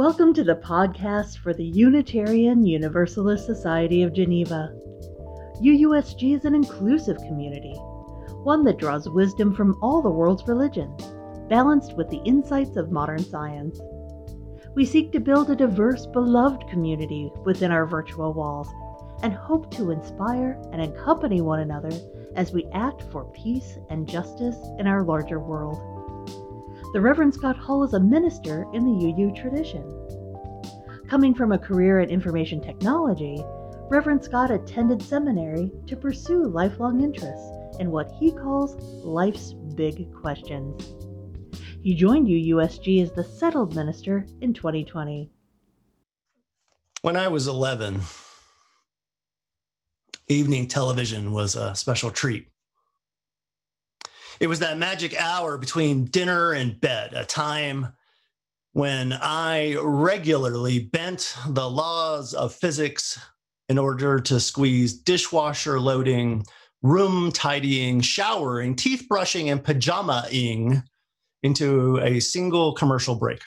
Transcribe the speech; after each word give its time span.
Welcome 0.00 0.32
to 0.32 0.44
the 0.44 0.54
podcast 0.54 1.40
for 1.40 1.52
the 1.52 1.62
Unitarian 1.62 2.64
Universalist 2.64 3.44
Society 3.44 4.02
of 4.02 4.14
Geneva. 4.14 4.72
UUSG 5.62 6.34
is 6.34 6.46
an 6.46 6.54
inclusive 6.54 7.18
community, 7.18 7.74
one 8.42 8.64
that 8.64 8.78
draws 8.78 9.10
wisdom 9.10 9.54
from 9.54 9.78
all 9.82 10.00
the 10.00 10.08
world's 10.08 10.48
religions, 10.48 11.12
balanced 11.50 11.98
with 11.98 12.08
the 12.08 12.22
insights 12.24 12.78
of 12.78 12.90
modern 12.90 13.18
science. 13.22 13.78
We 14.74 14.86
seek 14.86 15.12
to 15.12 15.20
build 15.20 15.50
a 15.50 15.54
diverse, 15.54 16.06
beloved 16.06 16.66
community 16.66 17.30
within 17.44 17.70
our 17.70 17.84
virtual 17.84 18.32
walls 18.32 18.70
and 19.22 19.34
hope 19.34 19.70
to 19.72 19.90
inspire 19.90 20.58
and 20.72 20.80
accompany 20.80 21.42
one 21.42 21.60
another 21.60 21.90
as 22.36 22.54
we 22.54 22.64
act 22.72 23.02
for 23.12 23.30
peace 23.34 23.76
and 23.90 24.08
justice 24.08 24.56
in 24.78 24.86
our 24.86 25.02
larger 25.02 25.40
world. 25.40 25.89
The 26.92 27.00
Reverend 27.00 27.32
Scott 27.32 27.56
Hall 27.56 27.84
is 27.84 27.94
a 27.94 28.00
minister 28.00 28.66
in 28.72 28.84
the 28.84 29.06
UU 29.06 29.32
tradition. 29.36 29.84
Coming 31.08 31.36
from 31.36 31.52
a 31.52 31.58
career 31.58 32.00
in 32.00 32.10
information 32.10 32.60
technology, 32.60 33.40
Reverend 33.88 34.24
Scott 34.24 34.50
attended 34.50 35.00
seminary 35.00 35.70
to 35.86 35.96
pursue 35.96 36.48
lifelong 36.48 37.00
interests 37.00 37.48
in 37.78 37.92
what 37.92 38.10
he 38.18 38.32
calls 38.32 38.74
life's 39.04 39.52
big 39.76 40.12
questions. 40.12 40.82
He 41.80 41.94
joined 41.94 42.26
UUSG 42.26 43.04
as 43.04 43.12
the 43.12 43.22
settled 43.22 43.76
minister 43.76 44.26
in 44.40 44.52
2020. 44.52 45.30
When 47.02 47.16
I 47.16 47.28
was 47.28 47.46
11, 47.46 48.00
evening 50.26 50.66
television 50.66 51.30
was 51.30 51.54
a 51.54 51.72
special 51.76 52.10
treat. 52.10 52.48
It 54.40 54.48
was 54.48 54.60
that 54.60 54.78
magic 54.78 55.14
hour 55.20 55.58
between 55.58 56.06
dinner 56.06 56.52
and 56.52 56.80
bed, 56.80 57.12
a 57.12 57.26
time 57.26 57.88
when 58.72 59.12
I 59.12 59.76
regularly 59.82 60.78
bent 60.78 61.36
the 61.46 61.68
laws 61.68 62.32
of 62.32 62.54
physics 62.54 63.20
in 63.68 63.76
order 63.76 64.18
to 64.18 64.40
squeeze 64.40 64.94
dishwasher 64.94 65.78
loading, 65.78 66.46
room 66.82 67.30
tidying, 67.32 68.00
showering, 68.00 68.76
teeth 68.76 69.06
brushing, 69.08 69.50
and 69.50 69.62
pajama-ing 69.62 70.82
into 71.42 71.98
a 71.98 72.18
single 72.20 72.72
commercial 72.72 73.16
break. 73.16 73.42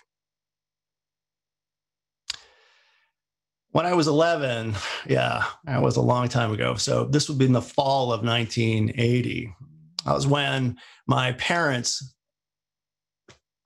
When 3.72 3.88
I 3.88 3.96
was 3.96 4.08
11, 4.08 4.76
yeah, 5.08 5.46
that 5.64 5.82
was 5.82 5.96
a 5.96 6.02
long 6.02 6.30
time 6.30 6.52
ago. 6.52 6.76
So 6.76 7.06
this 7.06 7.28
would 7.28 7.40
be 7.40 7.46
in 7.46 7.54
the 7.54 7.62
fall 7.62 8.14
of 8.14 8.24
1980. 8.24 9.56
That 10.06 10.14
was 10.14 10.28
when 10.28 10.78
my 11.08 11.34
parents 11.34 12.14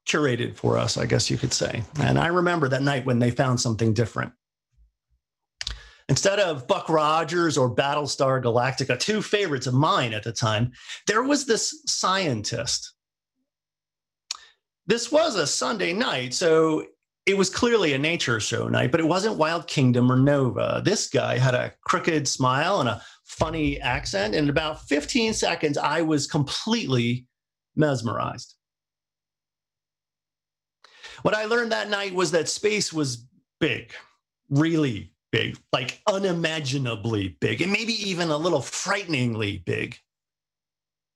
curated 0.07 0.55
for 0.55 0.77
us, 0.77 0.97
I 0.97 1.05
guess 1.05 1.29
you 1.29 1.37
could 1.37 1.53
say. 1.53 1.83
And 1.99 2.17
I 2.17 2.27
remember 2.27 2.69
that 2.69 2.81
night 2.81 3.05
when 3.05 3.19
they 3.19 3.31
found 3.31 3.59
something 3.59 3.93
different. 3.93 4.31
Instead 6.09 6.39
of 6.39 6.67
Buck 6.67 6.87
Rogers 6.87 7.57
or 7.57 7.73
Battlestar 7.73 8.41
Galactica, 8.41 8.97
two 8.97 9.21
favorites 9.21 9.67
of 9.67 9.73
mine 9.73 10.13
at 10.13 10.23
the 10.23 10.31
time, 10.31 10.71
there 11.05 11.23
was 11.23 11.45
this 11.45 11.83
scientist. 11.85 12.93
This 14.85 15.11
was 15.11 15.35
a 15.35 15.45
Sunday 15.45 15.91
night, 15.91 16.33
so 16.33 16.85
it 17.25 17.37
was 17.37 17.49
clearly 17.49 17.91
a 17.91 17.97
nature 17.97 18.39
show 18.39 18.69
night, 18.69 18.89
but 18.89 19.01
it 19.01 19.07
wasn't 19.07 19.35
Wild 19.35 19.67
Kingdom 19.67 20.09
or 20.09 20.15
Nova. 20.15 20.81
This 20.85 21.09
guy 21.09 21.37
had 21.37 21.53
a 21.53 21.73
crooked 21.81 22.25
smile 22.25 22.79
and 22.79 22.87
a 22.87 23.01
funny 23.37 23.79
accent. 23.79 24.35
And 24.35 24.45
in 24.45 24.49
about 24.49 24.87
15 24.87 25.33
seconds, 25.33 25.77
I 25.77 26.01
was 26.01 26.27
completely 26.27 27.27
mesmerized. 27.75 28.55
What 31.21 31.33
I 31.33 31.45
learned 31.45 31.71
that 31.71 31.89
night 31.89 32.13
was 32.13 32.31
that 32.31 32.49
space 32.49 32.93
was 32.93 33.25
big, 33.59 33.93
really 34.49 35.13
big, 35.31 35.57
like 35.73 36.01
unimaginably 36.07 37.37
big, 37.39 37.61
and 37.61 37.71
maybe 37.71 37.93
even 38.09 38.29
a 38.29 38.37
little 38.37 38.61
frighteningly 38.61 39.63
big. 39.65 39.97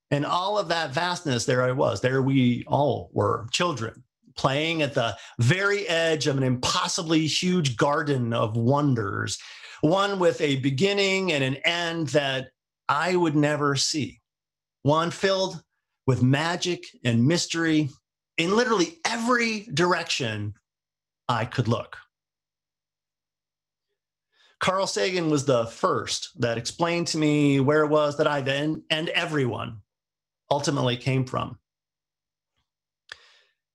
And 0.10 0.26
all 0.26 0.58
of 0.58 0.68
that 0.68 0.92
vastness, 0.92 1.46
there 1.46 1.64
I 1.64 1.72
was. 1.72 2.02
There 2.02 2.22
we 2.22 2.66
all 2.68 3.10
were, 3.14 3.48
children, 3.52 4.04
playing 4.36 4.82
at 4.82 4.94
the 4.94 5.16
very 5.40 5.88
edge 5.88 6.28
of 6.28 6.36
an 6.38 6.44
impossibly 6.44 7.26
huge 7.28 7.78
garden 7.78 8.34
of 8.34 8.58
wonders, 8.58 9.40
one 9.82 10.20
with 10.20 10.40
a 10.42 10.58
beginning 10.58 11.32
and 11.32 11.44
an 11.44 11.56
end 11.58 12.08
that 12.10 12.50
I 12.88 13.16
would 13.16 13.36
never 13.36 13.76
see, 13.76 14.22
one 14.84 15.12
filled 15.12 15.62
with 16.08 16.24
magic 16.24 16.86
and 17.04 17.26
mystery 17.26 17.90
in 18.38 18.56
literally 18.56 19.00
every 19.06 19.68
direction 19.74 20.54
I 21.28 21.46
could 21.46 21.68
look. 21.68 21.98
Carl 24.60 24.86
Sagan 24.86 25.30
was 25.32 25.46
the 25.46 25.66
first 25.66 26.40
that 26.40 26.58
explained 26.58 27.08
to 27.08 27.18
me 27.18 27.60
where 27.60 27.84
it 27.84 27.90
was 27.90 28.18
that 28.18 28.28
I 28.28 28.42
then 28.42 28.84
and 28.92 29.10
everyone 29.10 29.82
ultimately 30.52 30.98
came 30.98 31.26
from. 31.26 31.58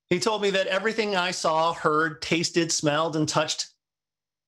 He 0.09 0.21
told 0.21 0.43
me 0.43 0.51
that 0.51 0.69
everything 0.69 1.17
I 1.17 1.33
saw, 1.33 1.73
heard, 1.73 2.23
tasted, 2.23 2.71
smelled, 2.71 3.17
and 3.17 3.29
touched 3.29 3.67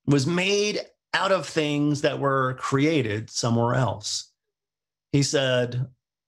was 0.07 0.27
made 0.27 0.81
out 1.15 1.33
of 1.33 1.47
things 1.47 2.03
that 2.03 2.19
were 2.19 2.55
created 2.55 3.31
somewhere 3.31 3.75
else. 3.75 4.33
He 5.13 5.23
said, 5.23 5.87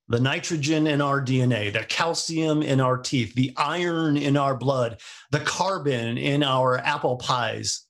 the 0.08 0.20
nitrogen 0.20 0.88
in 0.88 1.00
our 1.00 1.22
DNA, 1.22 1.72
the 1.72 1.84
calcium 1.84 2.62
in 2.62 2.80
our 2.80 2.98
teeth, 2.98 3.34
the 3.34 3.52
iron 3.56 4.16
in 4.16 4.36
our 4.36 4.56
blood, 4.56 5.00
the 5.30 5.40
carbon 5.40 6.19
in 6.19 6.42
our 6.42 6.78
apple 6.78 7.16
pies 7.16 7.86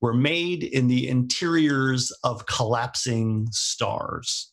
were 0.00 0.14
made 0.14 0.62
in 0.62 0.86
the 0.86 1.08
interiors 1.08 2.12
of 2.22 2.46
collapsing 2.46 3.48
stars. 3.50 4.52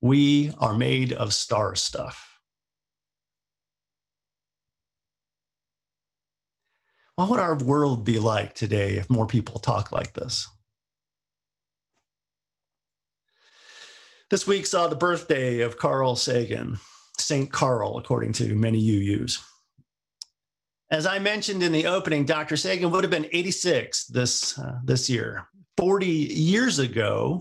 We 0.00 0.52
are 0.58 0.74
made 0.74 1.12
of 1.12 1.34
star 1.34 1.74
stuff. 1.74 2.33
What 7.16 7.30
would 7.30 7.40
our 7.40 7.56
world 7.56 8.04
be 8.04 8.18
like 8.18 8.54
today 8.54 8.96
if 8.96 9.08
more 9.08 9.26
people 9.26 9.60
talk 9.60 9.92
like 9.92 10.14
this? 10.14 10.48
This 14.30 14.46
week 14.48 14.66
saw 14.66 14.88
the 14.88 14.96
birthday 14.96 15.60
of 15.60 15.78
Carl 15.78 16.16
Sagan, 16.16 16.78
St. 17.18 17.52
Carl, 17.52 17.98
according 17.98 18.32
to 18.34 18.56
many 18.56 18.82
UUs. 18.82 19.40
As 20.90 21.06
I 21.06 21.20
mentioned 21.20 21.62
in 21.62 21.70
the 21.70 21.86
opening, 21.86 22.24
Dr. 22.24 22.56
Sagan 22.56 22.90
would 22.90 23.04
have 23.04 23.12
been 23.12 23.28
86 23.30 24.06
this, 24.06 24.58
uh, 24.58 24.80
this 24.84 25.08
year. 25.08 25.46
40 25.76 26.06
years 26.06 26.80
ago, 26.80 27.40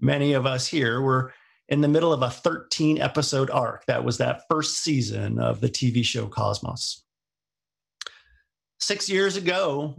many 0.00 0.34
of 0.34 0.46
us 0.46 0.68
here 0.68 1.00
were 1.00 1.32
in 1.68 1.80
the 1.80 1.88
middle 1.88 2.12
of 2.12 2.22
a 2.22 2.30
13 2.30 3.00
episode 3.00 3.50
arc. 3.50 3.84
That 3.86 4.04
was 4.04 4.18
that 4.18 4.42
first 4.48 4.78
season 4.78 5.40
of 5.40 5.60
the 5.60 5.68
TV 5.68 6.04
show 6.04 6.28
Cosmos. 6.28 7.04
Six 8.80 9.10
years 9.10 9.36
ago, 9.36 9.94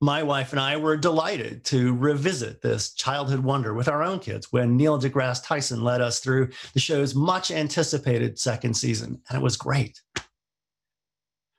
my 0.00 0.22
wife 0.22 0.52
and 0.52 0.60
I 0.60 0.76
were 0.76 0.96
delighted 0.96 1.64
to 1.66 1.94
revisit 1.94 2.60
this 2.60 2.92
childhood 2.94 3.40
wonder 3.40 3.74
with 3.74 3.86
our 3.86 4.02
own 4.02 4.18
kids 4.18 4.50
when 4.50 4.76
Neil 4.76 4.98
deGrasse 4.98 5.46
Tyson 5.46 5.84
led 5.84 6.00
us 6.00 6.18
through 6.18 6.48
the 6.74 6.80
show's 6.80 7.14
much 7.14 7.50
anticipated 7.50 8.38
second 8.38 8.74
season, 8.74 9.20
and 9.28 9.38
it 9.38 9.42
was 9.42 9.56
great. 9.56 10.00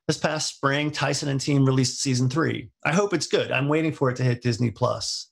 This 0.07 0.17
past 0.17 0.53
spring, 0.53 0.91
Tyson 0.91 1.29
and 1.29 1.39
team 1.39 1.65
released 1.65 2.01
season 2.01 2.29
three. 2.29 2.69
I 2.83 2.93
hope 2.93 3.13
it's 3.13 3.27
good. 3.27 3.51
I'm 3.51 3.69
waiting 3.69 3.93
for 3.93 4.09
it 4.09 4.17
to 4.17 4.23
hit 4.23 4.41
Disney 4.41 4.71
Plus. 4.71 5.29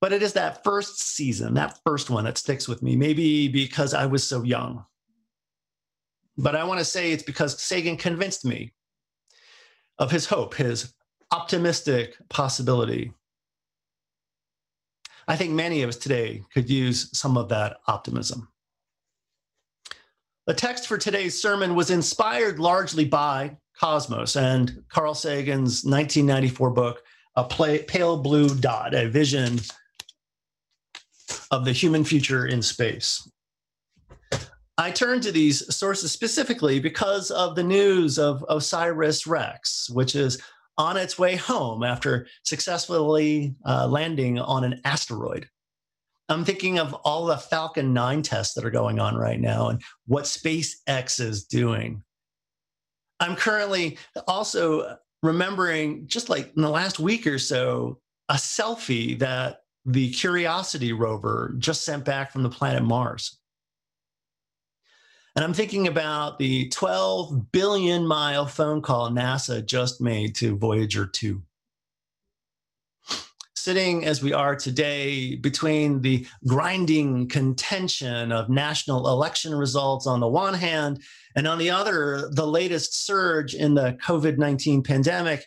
But 0.00 0.12
it 0.12 0.22
is 0.22 0.32
that 0.34 0.64
first 0.64 0.98
season, 0.98 1.54
that 1.54 1.78
first 1.84 2.08
one 2.08 2.24
that 2.24 2.38
sticks 2.38 2.68
with 2.68 2.82
me, 2.82 2.96
maybe 2.96 3.48
because 3.48 3.92
I 3.92 4.06
was 4.06 4.26
so 4.26 4.42
young. 4.42 4.84
But 6.38 6.56
I 6.56 6.64
want 6.64 6.78
to 6.78 6.84
say 6.84 7.12
it's 7.12 7.22
because 7.22 7.60
Sagan 7.60 7.96
convinced 7.96 8.44
me 8.44 8.72
of 9.98 10.10
his 10.10 10.26
hope, 10.26 10.54
his 10.54 10.92
optimistic 11.30 12.16
possibility. 12.28 13.12
I 15.28 15.36
think 15.36 15.52
many 15.52 15.82
of 15.82 15.88
us 15.88 15.96
today 15.96 16.42
could 16.52 16.70
use 16.70 17.10
some 17.16 17.36
of 17.36 17.48
that 17.48 17.78
optimism. 17.88 18.48
The 20.46 20.54
text 20.54 20.86
for 20.86 20.96
today's 20.96 21.40
sermon 21.40 21.74
was 21.74 21.90
inspired 21.90 22.60
largely 22.60 23.04
by 23.04 23.56
Cosmos 23.78 24.36
and 24.36 24.84
Carl 24.88 25.14
Sagan's 25.14 25.84
1994 25.84 26.70
book, 26.70 27.02
A 27.34 27.44
Pale 27.44 28.18
Blue 28.18 28.48
Dot, 28.54 28.94
a 28.94 29.08
vision 29.08 29.58
of 31.50 31.64
the 31.64 31.72
human 31.72 32.04
future 32.04 32.46
in 32.46 32.62
space. 32.62 33.28
I 34.78 34.90
turn 34.90 35.20
to 35.22 35.32
these 35.32 35.74
sources 35.74 36.12
specifically 36.12 36.80
because 36.80 37.30
of 37.30 37.54
the 37.54 37.62
news 37.62 38.18
of 38.18 38.44
OSIRIS 38.48 39.26
REx, 39.26 39.88
which 39.90 40.14
is 40.14 40.40
on 40.76 40.98
its 40.98 41.18
way 41.18 41.36
home 41.36 41.82
after 41.82 42.26
successfully 42.42 43.54
uh, 43.64 43.86
landing 43.86 44.38
on 44.38 44.64
an 44.64 44.80
asteroid. 44.84 45.48
I'm 46.28 46.44
thinking 46.44 46.78
of 46.78 46.92
all 46.92 47.24
the 47.24 47.38
Falcon 47.38 47.94
9 47.94 48.20
tests 48.22 48.54
that 48.54 48.64
are 48.64 48.70
going 48.70 48.98
on 48.98 49.16
right 49.16 49.40
now 49.40 49.68
and 49.68 49.80
what 50.06 50.24
SpaceX 50.24 51.20
is 51.20 51.44
doing. 51.44 52.02
I'm 53.20 53.36
currently 53.36 53.96
also 54.26 54.98
remembering 55.22 56.06
just 56.06 56.28
like 56.28 56.52
in 56.54 56.62
the 56.62 56.70
last 56.70 56.98
week 56.98 57.26
or 57.26 57.38
so, 57.38 58.00
a 58.28 58.34
selfie 58.34 59.18
that 59.20 59.60
the 59.86 60.10
Curiosity 60.10 60.92
rover 60.92 61.54
just 61.58 61.84
sent 61.84 62.04
back 62.04 62.32
from 62.32 62.42
the 62.42 62.50
planet 62.50 62.82
Mars. 62.82 63.38
And 65.36 65.44
I'm 65.44 65.52
thinking 65.52 65.86
about 65.86 66.38
the 66.38 66.66
12 66.70 67.52
billion 67.52 68.06
mile 68.06 68.46
phone 68.46 68.80
call 68.80 69.10
NASA 69.10 69.64
just 69.64 70.00
made 70.00 70.34
to 70.36 70.56
Voyager 70.56 71.06
2. 71.06 71.42
Sitting 73.54 74.06
as 74.06 74.22
we 74.22 74.32
are 74.32 74.56
today 74.56 75.34
between 75.34 76.00
the 76.00 76.26
grinding 76.46 77.28
contention 77.28 78.32
of 78.32 78.48
national 78.48 79.08
election 79.08 79.54
results 79.54 80.06
on 80.06 80.20
the 80.20 80.28
one 80.28 80.54
hand, 80.54 81.02
and 81.34 81.46
on 81.46 81.58
the 81.58 81.68
other, 81.68 82.30
the 82.32 82.46
latest 82.46 83.04
surge 83.04 83.52
in 83.54 83.74
the 83.74 83.98
COVID 84.02 84.38
19 84.38 84.82
pandemic, 84.82 85.44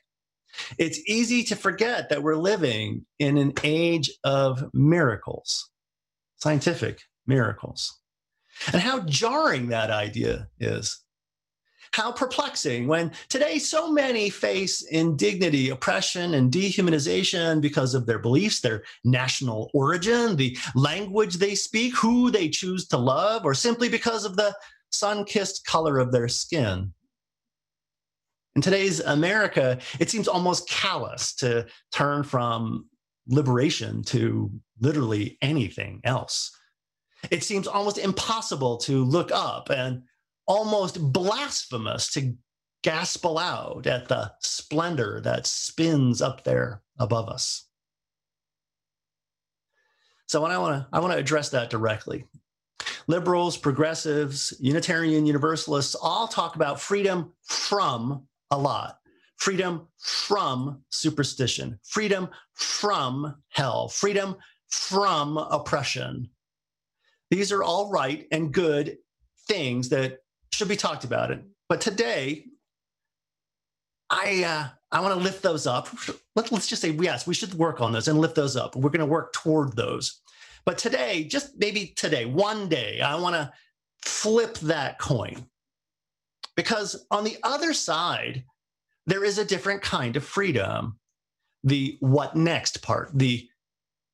it's 0.77 0.99
easy 1.07 1.43
to 1.45 1.55
forget 1.55 2.09
that 2.09 2.21
we're 2.21 2.35
living 2.35 3.07
in 3.17 3.39
an 3.39 3.53
age 3.63 4.11
of 4.23 4.63
miracles, 4.71 5.71
scientific 6.37 7.01
miracles. 7.25 7.98
And 8.71 8.81
how 8.81 9.01
jarring 9.01 9.69
that 9.69 9.89
idea 9.89 10.47
is. 10.59 11.01
How 11.91 12.11
perplexing 12.11 12.87
when 12.87 13.11
today 13.29 13.57
so 13.57 13.91
many 13.91 14.29
face 14.29 14.83
indignity, 14.83 15.69
oppression, 15.69 16.35
and 16.35 16.51
dehumanization 16.51 17.61
because 17.61 17.95
of 17.95 18.05
their 18.05 18.19
beliefs, 18.19 18.61
their 18.61 18.83
national 19.03 19.71
origin, 19.73 20.35
the 20.35 20.55
language 20.75 21.37
they 21.37 21.55
speak, 21.55 21.95
who 21.97 22.29
they 22.29 22.47
choose 22.47 22.87
to 22.89 22.97
love, 22.97 23.43
or 23.43 23.55
simply 23.55 23.89
because 23.89 24.23
of 24.23 24.35
the 24.35 24.55
sun 24.91 25.25
kissed 25.25 25.65
color 25.65 25.97
of 25.97 26.11
their 26.11 26.27
skin. 26.27 26.93
In 28.55 28.61
today's 28.61 28.99
America, 28.99 29.79
it 29.99 30.09
seems 30.09 30.27
almost 30.27 30.69
callous 30.69 31.33
to 31.35 31.65
turn 31.91 32.23
from 32.23 32.85
liberation 33.27 34.03
to 34.03 34.51
literally 34.79 35.37
anything 35.41 36.01
else. 36.03 36.51
It 37.31 37.43
seems 37.43 37.67
almost 37.67 37.97
impossible 37.97 38.77
to 38.77 39.03
look 39.03 39.31
up 39.31 39.69
and 39.69 40.03
almost 40.47 41.13
blasphemous 41.13 42.11
to 42.13 42.35
gasp 42.81 43.25
aloud 43.25 43.87
at 43.87 44.07
the 44.07 44.31
splendor 44.39 45.21
that 45.21 45.45
spins 45.45 46.21
up 46.21 46.43
there 46.43 46.81
above 46.97 47.29
us. 47.29 47.65
So 50.27 50.41
when 50.41 50.51
I 50.51 50.57
want 50.57 50.81
to 50.81 50.87
I 50.93 50.99
want 50.99 51.13
to 51.13 51.19
address 51.19 51.49
that 51.49 51.69
directly. 51.69 52.25
Liberals, 53.07 53.57
progressives, 53.57 54.53
Unitarian 54.59 55.25
Universalists 55.25 55.95
all 55.95 56.27
talk 56.27 56.55
about 56.55 56.79
freedom 56.79 57.33
from 57.43 58.27
a 58.51 58.57
lot. 58.57 58.99
Freedom 59.37 59.87
from 59.97 60.83
superstition, 60.89 61.79
freedom 61.83 62.29
from 62.53 63.35
hell, 63.49 63.87
freedom 63.87 64.35
from 64.67 65.37
oppression. 65.37 66.29
These 67.29 67.51
are 67.51 67.63
all 67.63 67.89
right 67.89 68.27
and 68.31 68.51
good 68.53 68.97
things 69.47 69.89
that 69.89 70.19
should 70.51 70.67
be 70.67 70.75
talked 70.75 71.03
about. 71.03 71.31
It. 71.31 71.43
But 71.67 71.81
today, 71.81 72.45
I 74.09 74.43
uh, 74.43 74.67
I 74.91 75.01
want 75.01 75.13
to 75.13 75.23
lift 75.23 75.43
those 75.43 75.67
up. 75.67 75.89
Let, 76.35 76.51
let's 76.51 76.67
just 76.67 76.81
say 76.81 76.91
yes, 76.91 77.27
we 77.27 77.33
should 77.33 77.53
work 77.53 77.81
on 77.81 77.91
those 77.91 78.07
and 78.07 78.19
lift 78.19 78.35
those 78.35 78.55
up. 78.55 78.75
We're 78.75 78.89
going 78.89 78.99
to 78.99 79.05
work 79.05 79.33
toward 79.33 79.75
those. 79.75 80.21
But 80.65 80.77
today, 80.77 81.23
just 81.23 81.57
maybe 81.57 81.93
today, 81.95 82.25
one 82.25 82.69
day, 82.69 83.01
I 83.01 83.15
want 83.15 83.35
to 83.35 83.51
flip 84.03 84.57
that 84.59 84.99
coin 84.99 85.45
because 86.55 87.05
on 87.11 87.23
the 87.23 87.37
other 87.43 87.73
side, 87.73 88.43
there 89.05 89.23
is 89.23 89.37
a 89.37 89.45
different 89.45 89.81
kind 89.81 90.15
of 90.15 90.23
freedom. 90.23 90.97
The 91.63 91.97
what 91.99 92.35
next 92.35 92.81
part, 92.81 93.11
the 93.13 93.47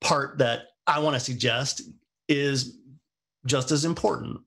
part 0.02 0.40
that 0.40 0.64
I 0.88 1.00
want 1.00 1.16
to 1.16 1.20
suggest 1.20 1.82
is 2.28 2.78
just 3.46 3.72
as 3.72 3.86
important. 3.86 4.40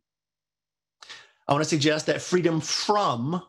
I 1.46 1.52
want 1.52 1.64
to 1.64 1.68
suggest 1.70 2.06
that 2.06 2.20
freedom 2.20 2.60
from 2.60 3.42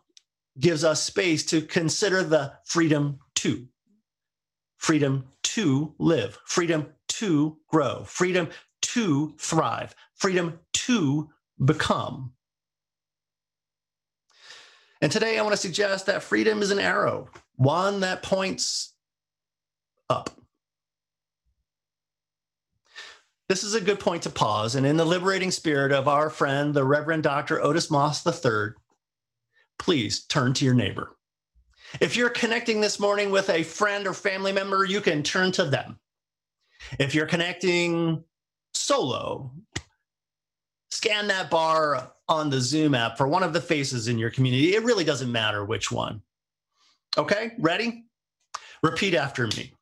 gives 0.60 0.84
us 0.84 1.04
space 1.04 1.46
to 1.48 1.62
consider 1.62 2.24
the 2.24 2.54
freedom 2.66 3.20
to. 3.36 3.68
Freedom 4.78 5.28
to 5.44 5.94
live, 6.00 6.38
freedom 6.46 6.88
to 7.08 7.58
grow, 7.68 8.04
freedom 8.06 8.50
to 8.82 9.34
thrive, 9.38 9.94
freedom 10.16 10.60
to 10.74 11.30
become. 11.64 12.34
And 15.02 15.12
today 15.12 15.38
I 15.38 15.42
want 15.42 15.54
to 15.54 15.58
suggest 15.58 16.06
that 16.06 16.24
freedom 16.24 16.62
is 16.62 16.72
an 16.72 16.80
arrow, 16.80 17.30
one 17.56 18.02
that 18.02 18.24
points 18.24 18.94
up. 20.10 20.39
This 23.50 23.64
is 23.64 23.74
a 23.74 23.82
good 23.82 24.00
point 24.00 24.22
to 24.24 24.30
pause. 24.30 24.76
And 24.76 24.86
in 24.86 24.96
the 24.96 25.04
liberating 25.04 25.50
spirit 25.50 25.92
of 25.92 26.08
our 26.08 26.30
friend, 26.30 26.72
the 26.72 26.84
Reverend 26.84 27.24
Dr. 27.24 27.60
Otis 27.64 27.90
Moss 27.90 28.26
III, 28.26 28.74
please 29.80 30.26
turn 30.26 30.54
to 30.54 30.66
your 30.66 30.76
neighbor. 30.76 31.16
If 32.00 32.16
you're 32.16 32.30
connecting 32.30 32.80
this 32.80 33.00
morning 33.00 33.32
with 33.32 33.50
a 33.50 33.64
friend 33.64 34.06
or 34.06 34.14
family 34.14 34.52
member, 34.52 34.86
you 34.86 35.02
can 35.02 35.24
turn 35.24 35.52
to 35.54 35.66
them. 35.66 35.98
If 37.00 37.16
you're 37.16 37.26
connecting 37.26 38.24
solo, 38.76 39.52
scan 40.92 41.26
that 41.30 41.50
bar 41.50 42.14
on 42.28 42.52
the 42.52 42.62
Zoom 42.62 42.94
app 42.94 43.18
for 43.18 43.28
one 43.28 43.42
of 43.42 43.54
the 43.54 43.62
faces 43.62 44.08
in 44.08 44.20
your 44.20 44.30
community. 44.30 44.76
It 44.76 44.84
really 44.84 45.04
doesn't 45.04 45.32
matter 45.32 45.66
which 45.66 45.92
one. 45.92 46.22
Okay, 47.18 47.54
ready? 47.58 48.06
Repeat 48.84 49.16
after 49.16 49.48
me. 49.48 49.74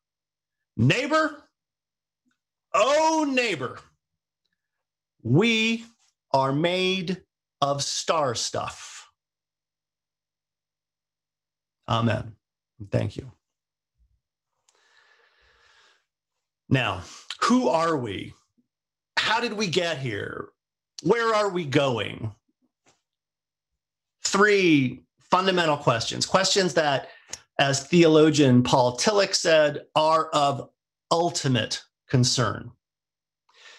Neighbor, 0.78 1.47
oh, 2.74 3.26
neighbor, 3.28 3.78
we 5.22 5.84
are 6.32 6.52
made 6.52 7.22
of 7.60 7.82
star 7.82 8.34
stuff. 8.34 9.10
Amen. 11.88 12.32
Thank 12.90 13.16
you. 13.16 13.32
Now, 16.68 17.02
who 17.40 17.68
are 17.68 17.96
we? 17.96 18.34
How 19.16 19.40
did 19.40 19.54
we 19.54 19.68
get 19.68 19.98
here? 19.98 20.48
Where 21.02 21.34
are 21.34 21.48
we 21.48 21.64
going? 21.64 22.32
Three 24.24 25.02
fundamental 25.30 25.76
questions, 25.76 26.26
questions 26.26 26.74
that, 26.74 27.08
as 27.58 27.86
theologian 27.86 28.62
Paul 28.62 28.98
Tillich 28.98 29.34
said, 29.34 29.86
are 29.94 30.28
of 30.28 30.68
ultimate 31.10 31.82
concern. 32.08 32.70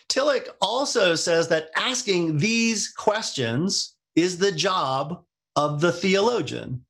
Tillich 0.09 0.47
also 0.61 1.15
says 1.15 1.47
that 1.49 1.69
asking 1.75 2.37
these 2.37 2.89
questions 2.89 3.95
is 4.15 4.37
the 4.37 4.51
job 4.51 5.23
of 5.55 5.81
the 5.81 5.91
theologian. 5.91 6.85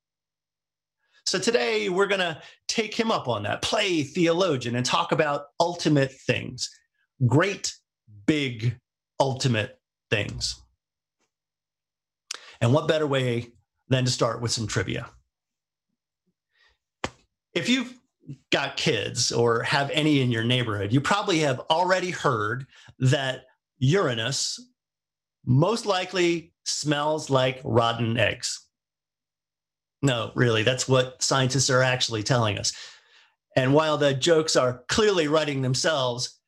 So 1.26 1.38
today 1.38 1.90
we're 1.90 2.08
going 2.08 2.22
to 2.22 2.42
take 2.68 2.96
him 2.96 3.12
up 3.12 3.28
on 3.28 3.44
that, 3.44 3.62
play 3.62 4.04
theologian, 4.04 4.76
and 4.76 4.86
talk 4.86 5.12
about 5.12 5.48
ultimate 5.60 6.12
things, 6.12 6.70
great, 7.28 7.76
big, 8.26 8.78
ultimate 9.20 9.80
things. 10.10 10.60
And 12.62 12.74
what 12.74 12.88
better 12.88 13.06
way 13.06 13.52
than 13.90 14.06
to 14.06 14.12
start 14.12 14.42
with 14.42 14.52
some 14.52 14.66
trivia? 14.66 15.08
If 17.54 17.70
you've 17.70 17.99
got 18.52 18.78
kids 18.78 19.32
or 19.32 19.64
have 19.64 19.90
any 19.92 20.22
in 20.22 20.32
your 20.32 20.44
neighborhood, 20.44 20.94
you 20.94 21.02
probably 21.02 21.40
have 21.40 21.60
already 21.70 22.12
heard 22.12 22.66
that 23.00 23.46
Uranus 23.80 24.60
most 25.46 25.86
likely 25.86 26.54
smells 26.66 27.30
like 27.30 27.62
rotten 27.64 28.18
eggs. 28.18 28.66
No, 30.02 30.32
really, 30.36 30.64
that's 30.64 30.88
what 30.88 31.22
scientists 31.22 31.70
are 31.70 31.82
actually 31.82 32.24
telling 32.24 32.58
us. 32.58 32.74
And 33.56 33.74
while 33.74 33.98
the 33.98 34.14
jokes 34.14 34.56
are 34.56 34.84
clearly 34.88 35.28
writing 35.28 35.62
themselves, 35.62 36.40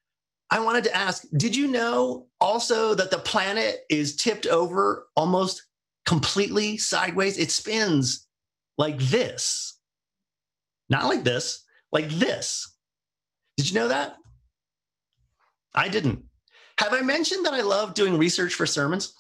I 0.50 0.60
wanted 0.60 0.84
to 0.86 0.96
ask 0.96 1.26
Did 1.36 1.56
you 1.56 1.68
know 1.68 2.28
also 2.40 2.94
that 2.96 3.12
the 3.12 3.18
planet 3.18 3.82
is 3.90 4.16
tipped 4.16 4.46
over 4.46 5.08
almost 5.16 5.64
completely 6.06 6.78
sideways? 6.78 7.38
It 7.38 7.52
spins 7.52 8.28
like 8.78 9.00
this, 9.00 9.78
not 10.90 11.06
like 11.06 11.24
this, 11.24 11.64
like 11.92 12.10
this. 12.10 12.76
Did 13.58 13.70
you 13.70 13.76
know 13.76 13.88
that? 13.90 14.16
I 15.74 15.88
didn't. 15.88 16.24
Have 16.80 16.94
I 16.94 17.02
mentioned 17.02 17.46
that 17.46 17.54
I 17.54 17.62
love 17.62 17.94
doing 17.94 18.18
research 18.18 18.54
for 18.56 18.66
sermons? 18.66 19.14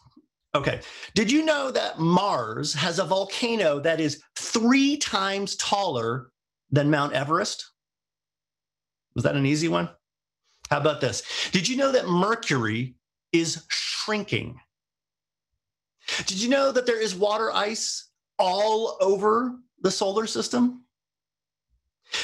Okay. 0.53 0.81
Did 1.13 1.31
you 1.31 1.45
know 1.45 1.71
that 1.71 1.99
Mars 1.99 2.73
has 2.73 2.99
a 2.99 3.05
volcano 3.05 3.79
that 3.79 4.01
is 4.01 4.21
three 4.35 4.97
times 4.97 5.55
taller 5.55 6.31
than 6.71 6.89
Mount 6.89 7.13
Everest? 7.13 7.71
Was 9.15 9.23
that 9.23 9.35
an 9.35 9.45
easy 9.45 9.67
one? 9.67 9.89
How 10.69 10.79
about 10.79 11.01
this? 11.01 11.23
Did 11.51 11.67
you 11.67 11.77
know 11.77 11.91
that 11.91 12.07
Mercury 12.07 12.95
is 13.31 13.63
shrinking? 13.69 14.59
Did 16.25 16.41
you 16.41 16.49
know 16.49 16.71
that 16.71 16.85
there 16.85 17.01
is 17.01 17.15
water 17.15 17.51
ice 17.53 18.09
all 18.39 18.97
over 18.99 19.55
the 19.81 19.91
solar 19.91 20.27
system? 20.27 20.83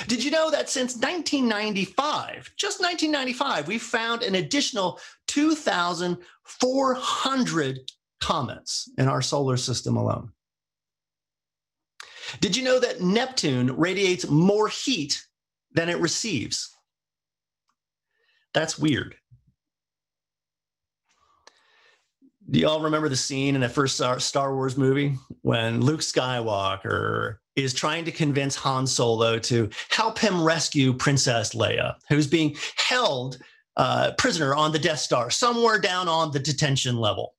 Did 0.08 0.24
you 0.24 0.32
know 0.32 0.50
that 0.52 0.70
since 0.70 0.96
1995, 0.96 2.54
just 2.58 2.82
1995, 2.82 3.68
we 3.68 3.78
found 3.78 4.24
an 4.24 4.36
additional 4.36 5.00
2,400 5.28 7.80
comets 8.20 8.90
in 8.98 9.08
our 9.08 9.22
solar 9.22 9.58
system 9.58 9.96
alone? 9.96 10.32
Did 12.42 12.58
you 12.58 12.64
know 12.64 12.80
that 12.80 13.02
Neptune 13.02 13.78
radiates 13.78 14.28
more 14.28 14.68
heat 14.68 15.26
than 15.72 15.88
it 15.88 16.00
receives? 16.00 16.76
That's 18.54 18.78
weird. 18.78 19.16
Do 22.50 22.60
you 22.60 22.68
all 22.68 22.82
remember 22.82 23.10
the 23.10 23.16
scene 23.16 23.56
in 23.56 23.62
the 23.62 23.70
first 23.70 24.02
Star 24.20 24.56
Wars 24.56 24.78
movie 24.78 25.16
when 25.42 25.82
Luke 25.82 26.02
Skywalker 26.02 27.38
is 27.58 27.74
trying 27.74 28.06
to 28.06 28.12
convince 28.12 28.56
Han 28.56 28.88
Solo 28.88 29.40
to 29.40 29.70
help 29.90 30.18
him 30.20 30.44
rescue 30.44 30.94
Princess 30.94 31.54
Leia, 31.54 31.96
who's 32.08 32.28
being 32.28 32.56
held 32.78 33.40
uh, 33.76 34.12
prisoner 34.18 34.56
on 34.56 34.72
the 34.72 34.80
Death 34.80 35.00
Star, 35.00 35.30
somewhere 35.30 35.80
down 35.80 36.08
on 36.08 36.32
the 36.32 36.40
detention 36.40 36.98
level? 36.98 37.34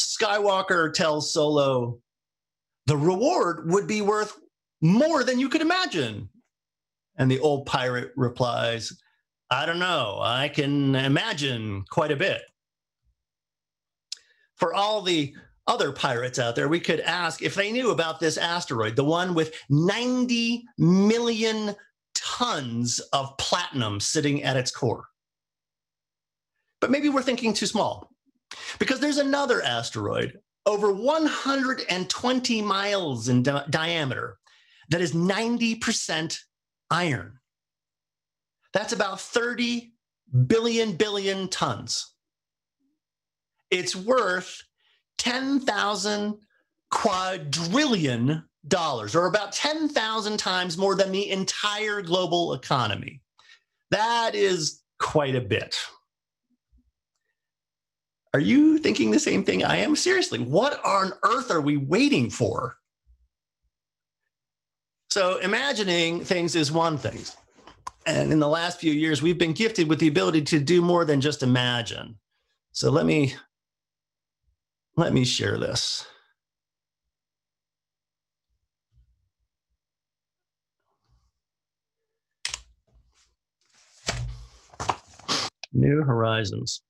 Skywalker 0.00 0.92
tells 0.92 1.32
Solo, 1.32 1.98
the 2.86 2.96
reward 2.96 3.70
would 3.70 3.86
be 3.86 4.02
worth 4.02 4.36
more 4.80 5.22
than 5.22 5.38
you 5.38 5.48
could 5.48 5.62
imagine. 5.62 6.28
And 7.16 7.30
the 7.30 7.40
old 7.40 7.66
pirate 7.66 8.12
replies, 8.16 8.92
I 9.50 9.64
don't 9.64 9.78
know. 9.78 10.18
I 10.20 10.48
can 10.48 10.94
imagine 10.94 11.84
quite 11.90 12.12
a 12.12 12.16
bit 12.16 12.42
for 14.56 14.74
all 14.74 15.02
the 15.02 15.34
other 15.68 15.92
pirates 15.92 16.38
out 16.38 16.56
there, 16.56 16.68
we 16.68 16.80
could 16.80 17.00
ask 17.00 17.42
if 17.42 17.54
they 17.54 17.70
knew 17.70 17.90
about 17.90 18.18
this 18.18 18.36
asteroid, 18.36 18.96
the 18.96 19.04
one 19.04 19.34
with 19.34 19.54
90 19.70 20.64
million 20.78 21.76
tons 22.14 22.98
of 23.12 23.36
platinum 23.38 24.00
sitting 24.00 24.42
at 24.42 24.56
its 24.56 24.70
core. 24.70 25.04
But 26.80 26.90
maybe 26.90 27.08
we're 27.08 27.22
thinking 27.22 27.52
too 27.52 27.66
small 27.66 28.10
because 28.78 28.98
there's 28.98 29.18
another 29.18 29.62
asteroid 29.62 30.38
over 30.66 30.92
120 30.92 32.62
miles 32.62 33.28
in 33.28 33.42
di- 33.42 33.64
diameter 33.70 34.38
that 34.90 35.00
is 35.00 35.12
90% 35.12 36.38
iron. 36.90 37.38
That's 38.72 38.92
about 38.92 39.20
30 39.20 39.92
billion 40.46 40.92
billion 40.92 41.48
tons 41.48 42.12
it's 43.70 43.94
worth 43.94 44.62
10,000 45.18 46.38
quadrillion 46.90 48.44
dollars, 48.66 49.14
or 49.14 49.26
about 49.26 49.52
10,000 49.52 50.36
times 50.36 50.78
more 50.78 50.94
than 50.94 51.12
the 51.12 51.30
entire 51.30 52.02
global 52.02 52.54
economy. 52.54 53.20
That 53.90 54.34
is 54.34 54.82
quite 54.98 55.34
a 55.34 55.40
bit. 55.40 55.76
Are 58.34 58.40
you 58.40 58.78
thinking 58.78 59.10
the 59.10 59.18
same 59.18 59.42
thing 59.42 59.64
I 59.64 59.76
am? 59.76 59.96
Seriously, 59.96 60.38
what 60.38 60.84
on 60.84 61.12
earth 61.22 61.50
are 61.50 61.62
we 61.62 61.76
waiting 61.76 62.30
for? 62.30 62.76
So, 65.10 65.38
imagining 65.38 66.22
things 66.24 66.54
is 66.54 66.70
one 66.70 66.98
thing. 66.98 67.20
And 68.06 68.30
in 68.30 68.38
the 68.38 68.48
last 68.48 68.80
few 68.80 68.92
years, 68.92 69.22
we've 69.22 69.38
been 69.38 69.54
gifted 69.54 69.88
with 69.88 69.98
the 69.98 70.08
ability 70.08 70.42
to 70.42 70.60
do 70.60 70.82
more 70.82 71.04
than 71.04 71.20
just 71.20 71.42
imagine. 71.42 72.18
So, 72.72 72.90
let 72.90 73.06
me 73.06 73.34
let 74.98 75.12
me 75.12 75.24
share 75.24 75.56
this. 75.58 76.04
New 85.72 86.02
Horizons. 86.02 86.82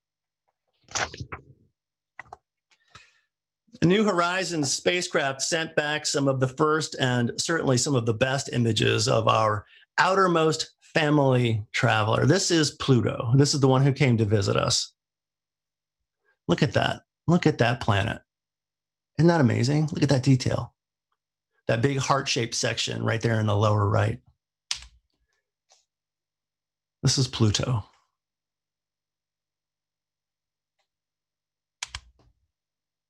The 3.79 3.85
New 3.85 4.03
Horizons 4.03 4.73
spacecraft 4.73 5.43
sent 5.43 5.75
back 5.75 6.07
some 6.07 6.27
of 6.27 6.39
the 6.39 6.47
first 6.47 6.95
and 6.99 7.31
certainly 7.37 7.77
some 7.77 7.93
of 7.93 8.07
the 8.07 8.13
best 8.15 8.49
images 8.51 9.07
of 9.07 9.27
our 9.27 9.67
outermost 9.99 10.71
family 10.81 11.63
traveler. 11.73 12.25
This 12.25 12.49
is 12.49 12.71
Pluto. 12.71 13.31
This 13.35 13.53
is 13.53 13.59
the 13.59 13.67
one 13.67 13.83
who 13.83 13.93
came 13.93 14.17
to 14.17 14.25
visit 14.25 14.55
us. 14.55 14.93
Look 16.47 16.63
at 16.63 16.73
that. 16.73 17.03
Look 17.29 17.45
at 17.45 17.59
that 17.59 17.79
planet. 17.79 18.23
Isn't 19.19 19.27
that 19.27 19.39
amazing? 19.39 19.87
Look 19.91 20.01
at 20.01 20.09
that 20.09 20.23
detail. 20.23 20.73
That 21.67 21.83
big 21.83 21.99
heart 21.99 22.27
shaped 22.27 22.55
section 22.55 23.03
right 23.03 23.21
there 23.21 23.39
in 23.39 23.45
the 23.45 23.55
lower 23.55 23.87
right. 23.87 24.19
This 27.03 27.19
is 27.19 27.27
Pluto. 27.27 27.83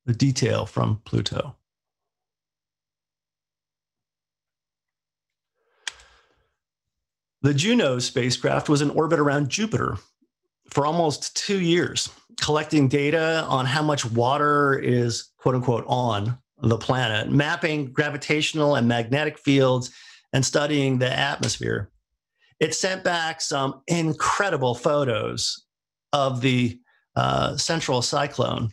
The 0.04 0.12
detail 0.12 0.66
from 0.66 1.00
Pluto. 1.06 1.56
The 7.40 7.54
Juno 7.54 7.98
spacecraft 8.00 8.68
was 8.68 8.82
in 8.82 8.90
orbit 8.90 9.18
around 9.18 9.48
Jupiter 9.48 9.96
for 10.68 10.84
almost 10.84 11.34
two 11.34 11.58
years, 11.58 12.10
collecting 12.40 12.88
data 12.88 13.44
on 13.48 13.66
how 13.66 13.82
much 13.82 14.04
water 14.04 14.78
is 14.78 15.30
quote 15.38 15.54
unquote 15.54 15.84
on 15.86 16.38
the 16.62 16.78
planet, 16.78 17.30
mapping 17.30 17.92
gravitational 17.92 18.76
and 18.76 18.86
magnetic 18.86 19.38
fields, 19.38 19.90
and 20.32 20.44
studying 20.44 20.98
the 20.98 21.10
atmosphere. 21.10 21.90
It 22.60 22.74
sent 22.74 23.02
back 23.02 23.40
some 23.40 23.82
incredible 23.86 24.74
photos 24.74 25.64
of 26.12 26.40
the 26.40 26.78
uh, 27.16 27.56
central 27.56 28.02
cyclone 28.02 28.70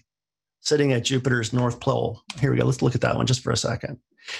sitting 0.60 0.92
at 0.92 1.06
Jupiter's 1.06 1.54
North 1.54 1.80
Pole. 1.80 2.22
Here 2.40 2.52
we 2.52 2.58
go. 2.58 2.66
Let's 2.66 2.82
look 2.82 2.96
at 2.96 3.02
that 3.02 3.16
one 3.16 3.26
just 3.26 3.42
for 3.42 3.52
a 3.52 3.58
second. 3.58 4.00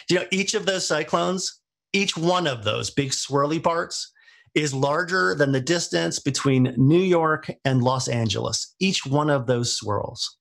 You 0.10 0.18
know, 0.18 0.26
each 0.32 0.54
of 0.54 0.66
those 0.66 0.86
cyclones, 0.86 1.62
each 1.94 2.18
one 2.18 2.48
of 2.48 2.66
those 2.66 2.90
big 2.90 3.12
swirly 3.12 3.64
parts 3.64 4.12
is 4.56 4.74
larger 4.74 5.36
than 5.36 5.52
the 5.52 5.62
distance 5.62 6.20
between 6.20 6.74
New 6.78 7.02
York 7.02 7.50
and 7.66 7.84
Los 7.84 8.08
Angeles, 8.08 8.76
each 8.80 9.06
one 9.06 9.30
of 9.30 9.46
those 9.48 9.74
swirls. 9.74 10.38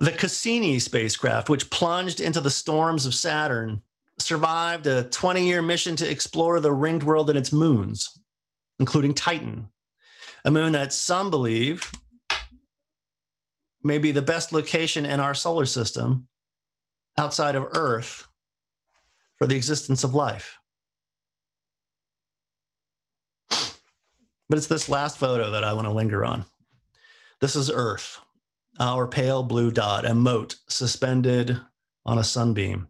The 0.00 0.12
Cassini 0.12 0.78
spacecraft, 0.78 1.48
which 1.48 1.70
plunged 1.70 2.20
into 2.20 2.40
the 2.40 2.50
storms 2.50 3.06
of 3.06 3.14
Saturn, 3.14 3.80
survived 4.18 4.86
a 4.86 5.04
20 5.04 5.46
year 5.46 5.62
mission 5.62 5.96
to 5.96 6.10
explore 6.10 6.60
the 6.60 6.72
ringed 6.72 7.02
world 7.02 7.30
and 7.30 7.38
its 7.38 7.52
moons, 7.52 8.18
including 8.78 9.14
Titan, 9.14 9.68
a 10.44 10.50
moon 10.50 10.72
that 10.72 10.92
some 10.92 11.30
believe 11.30 11.90
may 13.82 13.98
be 13.98 14.12
the 14.12 14.22
best 14.22 14.52
location 14.52 15.06
in 15.06 15.20
our 15.20 15.34
solar 15.34 15.64
system 15.64 16.28
outside 17.18 17.54
of 17.54 17.68
Earth 17.72 18.28
for 19.38 19.46
the 19.46 19.56
existence 19.56 20.04
of 20.04 20.14
life. 20.14 20.58
But 24.48 24.58
it's 24.58 24.68
this 24.68 24.88
last 24.88 25.18
photo 25.18 25.50
that 25.50 25.64
I 25.64 25.72
want 25.72 25.86
to 25.86 25.92
linger 25.92 26.24
on. 26.24 26.44
This 27.40 27.56
is 27.56 27.70
Earth, 27.70 28.18
our 28.78 29.06
pale 29.06 29.42
blue 29.42 29.70
dot, 29.70 30.06
a 30.06 30.14
mote 30.14 30.56
suspended 30.68 31.60
on 32.04 32.18
a 32.18 32.24
sunbeam. 32.24 32.88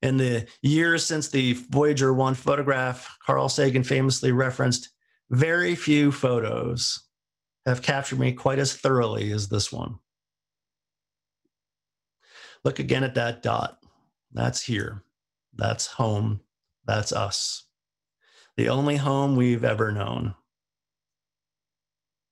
In 0.00 0.16
the 0.16 0.48
years 0.62 1.06
since 1.06 1.28
the 1.28 1.52
Voyager 1.52 2.12
1 2.12 2.34
photograph, 2.34 3.16
Carl 3.24 3.48
Sagan 3.48 3.84
famously 3.84 4.32
referenced, 4.32 4.88
very 5.30 5.76
few 5.76 6.10
photos 6.10 7.04
have 7.66 7.82
captured 7.82 8.18
me 8.18 8.32
quite 8.32 8.58
as 8.58 8.74
thoroughly 8.74 9.30
as 9.30 9.48
this 9.48 9.70
one. 9.70 9.98
Look 12.64 12.78
again 12.78 13.04
at 13.04 13.14
that 13.16 13.42
dot. 13.42 13.78
That's 14.32 14.62
here. 14.62 15.02
That's 15.54 15.86
home. 15.86 16.40
That's 16.86 17.12
us. 17.12 17.64
The 18.56 18.68
only 18.68 18.96
home 18.96 19.36
we've 19.36 19.64
ever 19.64 19.92
known. 19.92 20.34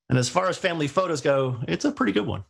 And 0.08 0.18
as 0.18 0.28
far 0.28 0.48
as 0.48 0.58
family 0.58 0.88
photos 0.88 1.20
go, 1.20 1.60
it's 1.68 1.84
a 1.84 1.92
pretty 1.92 2.12
good 2.12 2.26
one. 2.26 2.44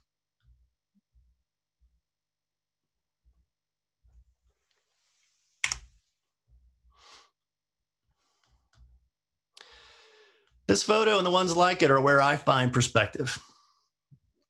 This 10.66 10.82
photo 10.84 11.18
and 11.18 11.26
the 11.26 11.30
ones 11.30 11.56
like 11.56 11.82
it 11.82 11.90
are 11.90 12.00
where 12.00 12.22
I 12.22 12.36
find 12.36 12.72
perspective. 12.72 13.42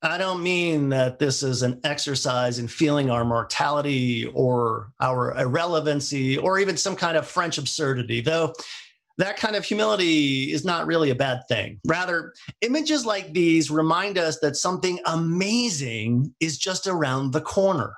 I 0.03 0.17
don't 0.17 0.43
mean 0.43 0.89
that 0.91 1.19
this 1.19 1.43
is 1.43 1.63
an 1.63 1.79
exercise 1.85 2.59
in 2.59 2.69
feeling 2.69 3.11
our 3.11 3.25
mortality 3.25 4.27
or 4.35 4.93
our 5.01 5.37
irrelevancy 5.39 6.39
or 6.39 6.59
even 6.59 6.79
some 6.79 6.97
kind 6.97 7.19
of 7.19 7.27
French 7.27 7.59
absurdity, 7.59 8.23
though 8.23 8.55
that 9.19 9.37
kind 9.37 9.55
of 9.55 9.65
humility 9.65 10.51
is 10.53 10.65
not 10.65 10.87
really 10.87 11.11
a 11.11 11.15
bad 11.15 11.43
thing. 11.49 11.79
Rather, 11.87 12.33
images 12.63 13.05
like 13.05 13.35
these 13.35 13.71
remind 13.71 14.17
us 14.17 14.39
that 14.39 14.57
something 14.57 14.99
amazing 15.05 16.35
is 16.41 16.57
just 16.57 16.87
around 16.87 17.33
the 17.33 17.43
corner. 17.43 17.95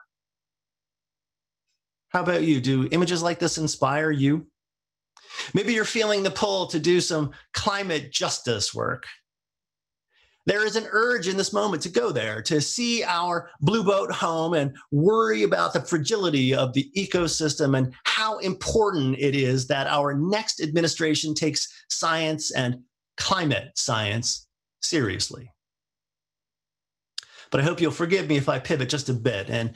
How 2.08 2.22
about 2.22 2.42
you? 2.42 2.60
Do 2.60 2.88
images 2.90 3.22
like 3.22 3.38
this 3.38 3.58
inspire 3.58 4.10
you? 4.10 4.48
Maybe 5.54 5.72
you're 5.72 5.84
feeling 5.84 6.24
the 6.24 6.30
pull 6.32 6.66
to 6.66 6.80
do 6.80 7.00
some 7.00 7.30
climate 7.54 8.12
justice 8.12 8.74
work. 8.74 9.06
There 10.44 10.66
is 10.66 10.74
an 10.74 10.88
urge 10.90 11.28
in 11.28 11.36
this 11.36 11.52
moment 11.52 11.82
to 11.82 11.88
go 11.88 12.10
there, 12.10 12.42
to 12.42 12.60
see 12.60 13.04
our 13.04 13.50
blue 13.60 13.84
boat 13.84 14.10
home 14.10 14.54
and 14.54 14.76
worry 14.90 15.44
about 15.44 15.72
the 15.72 15.82
fragility 15.82 16.52
of 16.54 16.72
the 16.72 16.90
ecosystem 16.96 17.78
and 17.78 17.94
how 18.04 18.38
important 18.38 19.18
it 19.18 19.36
is 19.36 19.68
that 19.68 19.86
our 19.86 20.14
next 20.14 20.60
administration 20.60 21.34
takes 21.34 21.84
science 21.88 22.50
and 22.52 22.80
climate 23.16 23.70
science 23.76 24.48
seriously. 24.80 25.52
But 27.50 27.60
I 27.60 27.64
hope 27.64 27.80
you'll 27.80 27.92
forgive 27.92 28.28
me 28.28 28.36
if 28.36 28.48
I 28.48 28.58
pivot 28.58 28.88
just 28.88 29.10
a 29.10 29.14
bit 29.14 29.48
and 29.48 29.74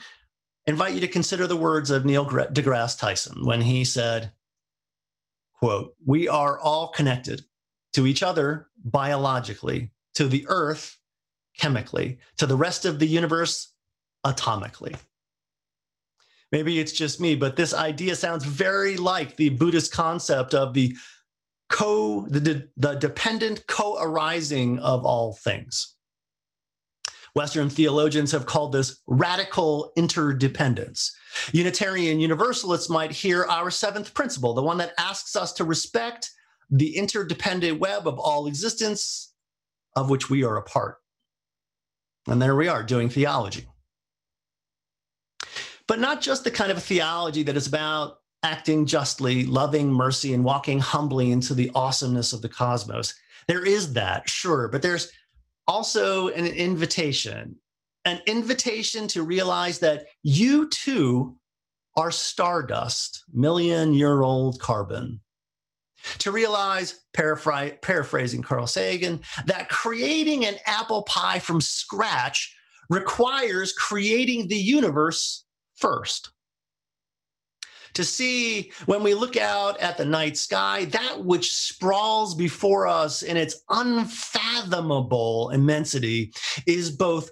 invite 0.66 0.94
you 0.94 1.00
to 1.00 1.08
consider 1.08 1.46
the 1.46 1.56
words 1.56 1.90
of 1.90 2.04
Neil 2.04 2.26
deGrasse 2.26 2.98
Tyson 2.98 3.44
when 3.44 3.60
he 3.60 3.84
said, 3.84 4.32
quote, 5.60 5.94
we 6.04 6.26
are 6.26 6.58
all 6.58 6.88
connected 6.88 7.42
to 7.92 8.06
each 8.06 8.24
other 8.24 8.68
biologically 8.84 9.92
to 10.16 10.26
the 10.28 10.44
earth 10.48 10.98
chemically, 11.58 12.18
to 12.38 12.46
the 12.46 12.56
rest 12.56 12.84
of 12.84 12.98
the 12.98 13.06
universe 13.06 13.72
atomically. 14.24 14.96
Maybe 16.52 16.78
it's 16.78 16.92
just 16.92 17.20
me, 17.20 17.34
but 17.34 17.56
this 17.56 17.74
idea 17.74 18.14
sounds 18.14 18.44
very 18.44 18.96
like 18.96 19.36
the 19.36 19.50
Buddhist 19.50 19.92
concept 19.92 20.54
of 20.54 20.74
the 20.74 20.96
co 21.68 22.26
the, 22.28 22.68
the 22.76 22.94
dependent 22.94 23.66
co-arising 23.66 24.78
of 24.78 25.04
all 25.04 25.34
things. 25.34 25.94
Western 27.34 27.68
theologians 27.68 28.32
have 28.32 28.46
called 28.46 28.72
this 28.72 29.02
radical 29.06 29.92
interdependence. 29.96 31.14
Unitarian 31.52 32.18
Universalists 32.18 32.88
might 32.88 33.10
hear 33.10 33.44
our 33.44 33.70
seventh 33.70 34.14
principle, 34.14 34.54
the 34.54 34.62
one 34.62 34.78
that 34.78 34.94
asks 34.98 35.36
us 35.36 35.52
to 35.52 35.64
respect 35.64 36.30
the 36.70 36.96
interdependent 36.96 37.78
web 37.78 38.08
of 38.08 38.18
all 38.18 38.46
existence 38.46 39.34
of 39.96 40.10
which 40.10 40.30
we 40.30 40.44
are 40.44 40.56
a 40.56 40.62
part. 40.62 40.98
And 42.28 42.40
there 42.40 42.54
we 42.54 42.68
are 42.68 42.82
doing 42.82 43.08
theology. 43.08 43.66
But 45.88 46.00
not 46.00 46.20
just 46.20 46.44
the 46.44 46.50
kind 46.50 46.70
of 46.70 46.82
theology 46.82 47.42
that 47.44 47.56
is 47.56 47.66
about 47.66 48.18
acting 48.42 48.86
justly, 48.86 49.46
loving 49.46 49.92
mercy, 49.92 50.34
and 50.34 50.44
walking 50.44 50.78
humbly 50.78 51.32
into 51.32 51.54
the 51.54 51.70
awesomeness 51.74 52.32
of 52.32 52.42
the 52.42 52.48
cosmos. 52.48 53.14
There 53.48 53.64
is 53.64 53.92
that, 53.94 54.28
sure, 54.28 54.68
but 54.68 54.82
there's 54.82 55.10
also 55.66 56.28
an 56.28 56.46
invitation, 56.46 57.56
an 58.04 58.20
invitation 58.26 59.08
to 59.08 59.22
realize 59.22 59.78
that 59.78 60.06
you 60.22 60.68
too 60.68 61.36
are 61.96 62.10
stardust, 62.10 63.24
million 63.32 63.94
year 63.94 64.22
old 64.22 64.60
carbon 64.60 65.20
to 66.18 66.32
realize, 66.32 67.00
paraphr- 67.14 67.80
paraphrasing 67.82 68.42
Carl 68.42 68.66
Sagan, 68.66 69.20
that 69.46 69.68
creating 69.68 70.44
an 70.44 70.56
apple 70.66 71.02
pie 71.02 71.38
from 71.38 71.60
scratch 71.60 72.54
requires 72.88 73.72
creating 73.72 74.48
the 74.48 74.56
universe 74.56 75.44
first. 75.76 76.30
To 77.94 78.04
see 78.04 78.72
when 78.84 79.02
we 79.02 79.14
look 79.14 79.38
out 79.38 79.80
at 79.80 79.96
the 79.96 80.04
night 80.04 80.36
sky, 80.36 80.84
that 80.86 81.24
which 81.24 81.54
sprawls 81.54 82.34
before 82.34 82.86
us 82.86 83.22
in 83.22 83.38
its 83.38 83.62
unfathomable 83.70 85.50
immensity 85.50 86.32
is 86.66 86.90
both 86.90 87.30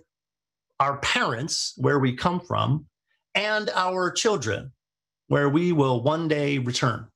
our 0.80 0.96
parents, 0.98 1.74
where 1.76 1.98
we 1.98 2.16
come 2.16 2.40
from, 2.40 2.86
and 3.34 3.70
our 3.74 4.10
children, 4.10 4.72
where 5.28 5.50
we 5.50 5.72
will 5.72 6.02
one 6.02 6.28
day 6.28 6.58
return 6.58 7.08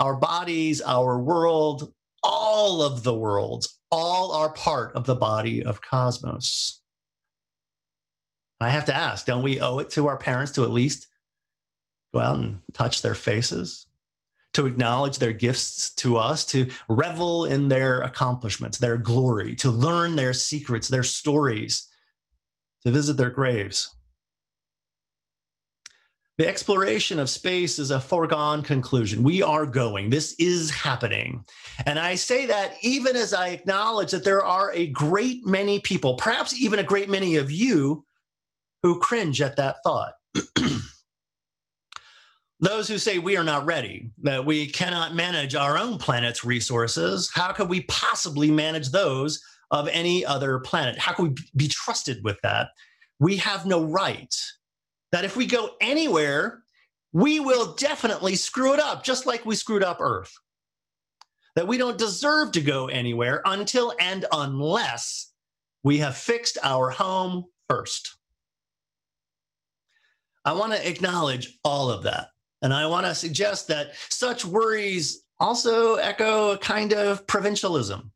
our 0.00 0.16
bodies, 0.16 0.80
our 0.80 1.18
world, 1.18 1.92
all 2.22 2.82
of 2.82 3.02
the 3.02 3.14
worlds, 3.14 3.78
all 3.90 4.32
are 4.32 4.52
part 4.52 4.94
of 4.96 5.04
the 5.04 5.14
body 5.14 5.62
of 5.62 5.82
cosmos. 5.82 6.80
I 8.60 8.70
have 8.70 8.86
to 8.86 8.94
ask, 8.94 9.26
don't 9.26 9.42
we 9.42 9.60
owe 9.60 9.78
it 9.78 9.90
to 9.90 10.08
our 10.08 10.16
parents 10.16 10.52
to 10.52 10.64
at 10.64 10.70
least 10.70 11.06
go 12.12 12.20
out 12.20 12.38
and 12.38 12.60
touch 12.72 13.02
their 13.02 13.14
faces, 13.14 13.86
to 14.54 14.66
acknowledge 14.66 15.18
their 15.18 15.32
gifts 15.32 15.94
to 15.96 16.16
us, 16.16 16.44
to 16.46 16.70
revel 16.88 17.44
in 17.44 17.68
their 17.68 18.00
accomplishments, 18.00 18.78
their 18.78 18.98
glory, 18.98 19.54
to 19.56 19.70
learn 19.70 20.16
their 20.16 20.32
secrets, 20.34 20.88
their 20.88 21.02
stories, 21.02 21.88
to 22.84 22.90
visit 22.90 23.16
their 23.16 23.30
graves? 23.30 23.94
The 26.40 26.48
exploration 26.48 27.18
of 27.18 27.28
space 27.28 27.78
is 27.78 27.90
a 27.90 28.00
foregone 28.00 28.62
conclusion. 28.62 29.22
We 29.22 29.42
are 29.42 29.66
going. 29.66 30.08
This 30.08 30.34
is 30.38 30.70
happening. 30.70 31.44
And 31.84 31.98
I 31.98 32.14
say 32.14 32.46
that 32.46 32.76
even 32.80 33.14
as 33.14 33.34
I 33.34 33.48
acknowledge 33.48 34.10
that 34.12 34.24
there 34.24 34.42
are 34.42 34.72
a 34.72 34.86
great 34.86 35.44
many 35.44 35.80
people, 35.80 36.14
perhaps 36.14 36.58
even 36.58 36.78
a 36.78 36.82
great 36.82 37.10
many 37.10 37.36
of 37.36 37.50
you, 37.50 38.06
who 38.82 38.98
cringe 39.00 39.42
at 39.42 39.56
that 39.56 39.82
thought. 39.84 40.14
Those 42.60 42.88
who 42.88 42.96
say 42.96 43.18
we 43.18 43.36
are 43.36 43.44
not 43.44 43.66
ready, 43.66 44.10
that 44.22 44.46
we 44.46 44.66
cannot 44.66 45.14
manage 45.14 45.54
our 45.54 45.76
own 45.76 45.98
planet's 45.98 46.42
resources, 46.42 47.30
how 47.34 47.52
could 47.52 47.68
we 47.68 47.82
possibly 47.82 48.50
manage 48.50 48.88
those 48.88 49.42
of 49.70 49.88
any 49.88 50.24
other 50.24 50.58
planet? 50.60 50.96
How 50.96 51.12
can 51.12 51.26
we 51.26 51.34
be 51.54 51.68
trusted 51.68 52.24
with 52.24 52.40
that? 52.42 52.68
We 53.18 53.36
have 53.36 53.66
no 53.66 53.84
right 53.84 54.34
that 55.12 55.24
if 55.24 55.36
we 55.36 55.46
go 55.46 55.70
anywhere, 55.80 56.62
we 57.12 57.40
will 57.40 57.74
definitely 57.74 58.36
screw 58.36 58.74
it 58.74 58.80
up, 58.80 59.02
just 59.02 59.26
like 59.26 59.44
we 59.44 59.54
screwed 59.54 59.82
up 59.82 59.98
Earth. 60.00 60.32
That 61.56 61.66
we 61.66 61.78
don't 61.78 61.98
deserve 61.98 62.52
to 62.52 62.60
go 62.60 62.86
anywhere 62.86 63.42
until 63.44 63.92
and 63.98 64.24
unless 64.32 65.32
we 65.82 65.98
have 65.98 66.16
fixed 66.16 66.58
our 66.62 66.90
home 66.90 67.46
first. 67.68 68.16
I 70.44 70.52
want 70.52 70.72
to 70.72 70.88
acknowledge 70.88 71.58
all 71.64 71.90
of 71.90 72.04
that. 72.04 72.28
And 72.62 72.72
I 72.72 72.86
want 72.86 73.06
to 73.06 73.14
suggest 73.14 73.68
that 73.68 73.92
such 74.08 74.44
worries 74.44 75.24
also 75.38 75.94
echo 75.94 76.52
a 76.52 76.58
kind 76.58 76.92
of 76.92 77.26
provincialism, 77.26 78.12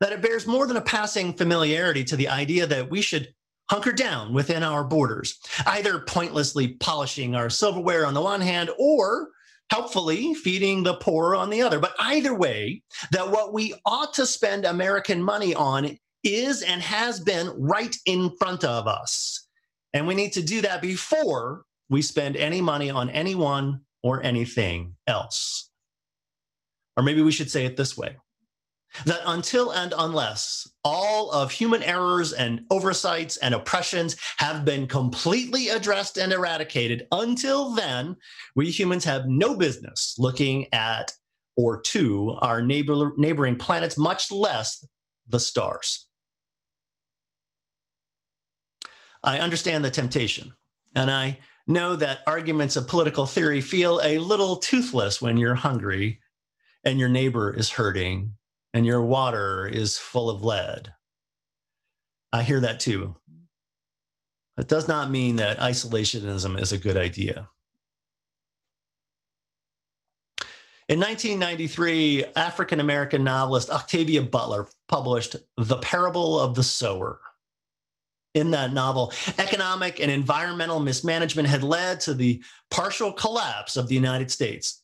that 0.00 0.12
it 0.12 0.22
bears 0.22 0.46
more 0.46 0.66
than 0.66 0.78
a 0.78 0.82
passing 0.82 1.34
familiarity 1.34 2.02
to 2.04 2.16
the 2.16 2.28
idea 2.28 2.66
that 2.66 2.90
we 2.90 3.02
should 3.02 3.34
hunker 3.70 3.92
down 3.92 4.32
within 4.32 4.62
our 4.62 4.84
borders, 4.84 5.38
either 5.66 6.00
pointlessly 6.00 6.68
polishing 6.74 7.34
our 7.34 7.50
silverware 7.50 8.06
on 8.06 8.14
the 8.14 8.22
one 8.22 8.40
hand 8.40 8.70
or 8.78 9.28
helpfully 9.70 10.34
feeding 10.34 10.82
the 10.82 10.94
poor 10.94 11.34
on 11.34 11.50
the 11.50 11.62
other. 11.62 11.80
But 11.80 11.94
either 11.98 12.34
way, 12.34 12.82
that 13.12 13.30
what 13.30 13.52
we 13.52 13.74
ought 13.84 14.14
to 14.14 14.26
spend 14.26 14.64
American 14.64 15.22
money 15.22 15.54
on 15.54 15.98
is 16.22 16.62
and 16.62 16.80
has 16.82 17.20
been 17.20 17.48
right 17.56 17.94
in 18.06 18.30
front 18.38 18.64
of 18.64 18.86
us. 18.86 19.46
And 19.92 20.06
we 20.06 20.14
need 20.14 20.32
to 20.34 20.42
do 20.42 20.60
that 20.62 20.82
before 20.82 21.64
we 21.88 22.02
spend 22.02 22.36
any 22.36 22.60
money 22.60 22.90
on 22.90 23.10
anyone 23.10 23.80
or 24.02 24.22
anything 24.22 24.94
else. 25.06 25.70
Or 26.96 27.02
maybe 27.02 27.22
we 27.22 27.32
should 27.32 27.50
say 27.50 27.64
it 27.64 27.76
this 27.76 27.96
way 27.96 28.16
that 29.04 29.20
until 29.26 29.70
and 29.72 29.92
unless 29.98 30.68
all 30.84 31.30
of 31.30 31.50
human 31.50 31.82
errors 31.82 32.32
and 32.32 32.62
oversights 32.70 33.36
and 33.38 33.54
oppressions 33.54 34.16
have 34.38 34.64
been 34.64 34.86
completely 34.86 35.68
addressed 35.68 36.16
and 36.16 36.32
eradicated, 36.32 37.06
until 37.12 37.74
then, 37.74 38.16
we 38.54 38.70
humans 38.70 39.04
have 39.04 39.26
no 39.26 39.56
business 39.56 40.14
looking 40.18 40.72
at 40.72 41.12
or 41.56 41.80
to 41.80 42.36
our 42.40 42.62
neighbor, 42.62 43.12
neighboring 43.16 43.56
planets, 43.56 43.98
much 43.98 44.30
less 44.30 44.86
the 45.28 45.40
stars. 45.40 46.06
I 49.22 49.40
understand 49.40 49.84
the 49.84 49.90
temptation, 49.90 50.52
and 50.94 51.10
I 51.10 51.38
know 51.66 51.96
that 51.96 52.20
arguments 52.26 52.76
of 52.76 52.86
political 52.86 53.26
theory 53.26 53.60
feel 53.60 54.00
a 54.04 54.18
little 54.18 54.56
toothless 54.56 55.20
when 55.20 55.36
you're 55.36 55.54
hungry 55.54 56.20
and 56.84 57.00
your 57.00 57.08
neighbor 57.08 57.52
is 57.52 57.70
hurting 57.70 58.32
and 58.76 58.84
your 58.84 59.00
water 59.00 59.66
is 59.66 59.96
full 59.96 60.28
of 60.28 60.44
lead. 60.44 60.92
I 62.30 62.42
hear 62.42 62.60
that 62.60 62.78
too. 62.78 63.16
It 64.58 64.68
does 64.68 64.86
not 64.86 65.10
mean 65.10 65.36
that 65.36 65.60
isolationism 65.60 66.60
is 66.60 66.72
a 66.72 66.78
good 66.78 66.98
idea. 66.98 67.48
In 70.90 71.00
1993, 71.00 72.26
African 72.36 72.80
American 72.80 73.24
novelist 73.24 73.70
Octavia 73.70 74.20
Butler 74.20 74.68
published 74.88 75.36
The 75.56 75.78
Parable 75.78 76.38
of 76.38 76.54
the 76.54 76.62
Sower. 76.62 77.20
In 78.34 78.50
that 78.50 78.74
novel, 78.74 79.10
economic 79.38 80.00
and 80.00 80.10
environmental 80.10 80.80
mismanagement 80.80 81.48
had 81.48 81.64
led 81.64 82.00
to 82.00 82.12
the 82.12 82.42
partial 82.70 83.10
collapse 83.10 83.78
of 83.78 83.88
the 83.88 83.94
United 83.94 84.30
States. 84.30 84.82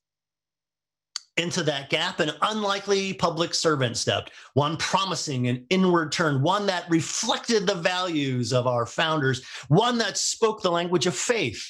Into 1.39 1.63
that 1.63 1.89
gap, 1.89 2.21
an 2.21 2.33
unlikely 2.43 3.15
public 3.15 3.55
servant 3.55 3.97
stepped, 3.97 4.33
one 4.53 4.77
promising 4.77 5.49
an 5.49 5.65
inward 5.71 6.13
turn, 6.13 6.43
one 6.43 6.67
that 6.67 6.91
reflected 6.91 7.67
the 7.67 7.75
values 7.75 8.53
of 8.53 8.67
our 8.67 8.85
founders, 8.85 9.43
one 9.69 9.97
that 9.97 10.19
spoke 10.19 10.61
the 10.61 10.71
language 10.71 11.07
of 11.07 11.17
faith, 11.17 11.67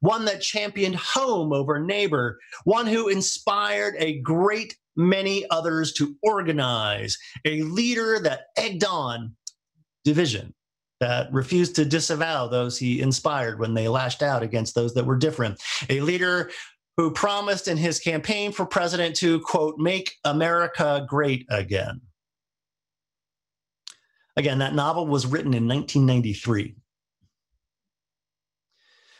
one 0.00 0.24
that 0.24 0.40
championed 0.40 0.96
home 0.96 1.52
over 1.52 1.78
neighbor, 1.78 2.38
one 2.64 2.86
who 2.86 3.08
inspired 3.08 3.94
a 3.98 4.20
great 4.20 4.74
many 4.96 5.44
others 5.50 5.92
to 5.94 6.16
organize, 6.22 7.18
a 7.44 7.60
leader 7.62 8.18
that 8.20 8.46
egged 8.56 8.84
on 8.84 9.36
division, 10.04 10.54
that 11.00 11.30
refused 11.32 11.74
to 11.76 11.84
disavow 11.84 12.46
those 12.46 12.78
he 12.78 13.02
inspired 13.02 13.58
when 13.58 13.74
they 13.74 13.88
lashed 13.88 14.22
out 14.22 14.42
against 14.42 14.74
those 14.74 14.94
that 14.94 15.04
were 15.04 15.16
different, 15.16 15.60
a 15.90 16.00
leader 16.00 16.50
who 16.96 17.10
promised 17.10 17.68
in 17.68 17.76
his 17.76 17.98
campaign 17.98 18.52
for 18.52 18.64
president 18.64 19.16
to, 19.16 19.40
quote, 19.40 19.78
make 19.78 20.16
America 20.24 21.04
great 21.08 21.46
again. 21.50 22.00
Again, 24.36 24.58
that 24.58 24.74
novel 24.74 25.06
was 25.06 25.26
written 25.26 25.54
in 25.54 25.66
1993. 25.68 26.76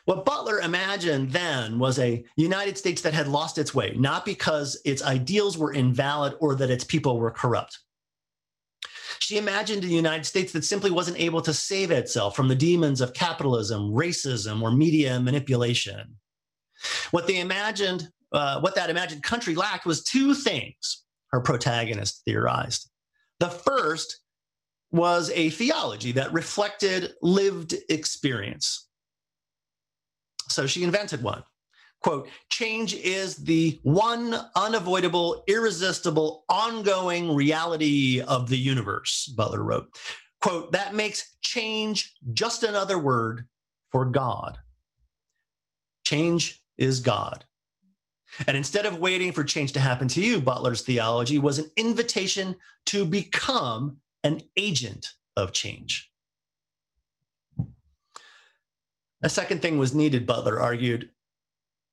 What 0.07 0.27
Butler 0.27 0.61
imagined 0.61 1.33
then 1.33 1.79
was 1.79 1.99
a 1.99 2.25
United 2.37 2.77
States 2.77 3.01
that 3.03 3.15
had 3.15 3.27
lost 3.27 3.57
its 3.57 3.75
way, 3.75 3.95
not 3.97 4.27
because 4.27 4.81
its 4.85 5.03
ideals 5.03 5.57
were 5.57 5.73
invalid 5.73 6.35
or 6.41 6.55
that 6.57 6.71
its 6.71 6.85
people 6.85 7.19
were 7.19 7.31
corrupt. 7.31 7.79
She 9.21 9.39
imagined 9.39 9.85
a 9.85 9.89
United 9.89 10.27
States 10.27 10.53
that 10.53 10.65
simply 10.65 10.91
wasn't 10.91 11.19
able 11.19 11.41
to 11.43 11.55
save 11.55 11.91
itself 11.91 12.37
from 12.37 12.49
the 12.49 12.55
demons 12.55 13.01
of 13.01 13.15
capitalism, 13.15 13.93
racism, 13.93 14.61
or 14.61 14.71
media 14.71 15.19
manipulation. 15.19 16.17
What 17.11 17.27
they 17.27 17.41
imagined, 17.41 18.09
uh, 18.33 18.61
what 18.61 18.75
that 18.75 18.91
imagined 18.91 19.23
country 19.23 19.55
lacked 19.55 19.87
was 19.87 20.03
two 20.03 20.35
things, 20.35 21.05
her 21.29 21.41
protagonist 21.41 22.23
theorized. 22.25 22.91
The 23.41 23.51
first 23.51 24.21
was 24.91 25.31
a 25.31 25.51
theology 25.51 26.13
that 26.13 26.33
reflected 26.33 27.15
lived 27.21 27.75
experience. 27.89 28.89
So 30.49 30.67
she 30.67 30.85
invented 30.85 31.23
one. 31.23 31.43
Quote, 32.01 32.29
change 32.51 32.95
is 32.95 33.37
the 33.37 33.81
one 33.83 34.39
unavoidable, 34.55 35.43
irresistible, 35.49 36.45
ongoing 36.51 37.35
reality 37.35 38.21
of 38.21 38.49
the 38.49 38.59
universe, 38.59 39.33
Butler 39.35 39.63
wrote. 39.63 39.89
Quote, 40.43 40.71
that 40.73 40.95
makes 40.95 41.37
change 41.41 42.13
just 42.35 42.63
another 42.63 42.99
word 42.99 43.47
for 43.91 44.05
God. 44.05 44.59
Change 46.05 46.63
is 46.79 47.01
God. 47.01 47.45
And 48.47 48.57
instead 48.57 48.87
of 48.87 48.99
waiting 48.99 49.33
for 49.33 49.45
change 49.45 49.73
to 49.73 49.81
happen 49.81 50.09
to 50.09 50.21
you, 50.21 50.41
Butler's 50.41 50.83
theology 50.83 51.39
was 51.39 51.59
an 51.59 51.71
invitation 51.77 52.57
to 52.87 53.05
become 53.05 53.99
an 54.25 54.41
agent 54.57 55.13
of 55.37 55.53
change. 55.53 56.11
A 59.23 59.29
second 59.29 59.63
thing 59.63 59.79
was 59.79 59.95
needed, 59.95 60.27
Butler 60.27 60.61
argued. 60.61 61.11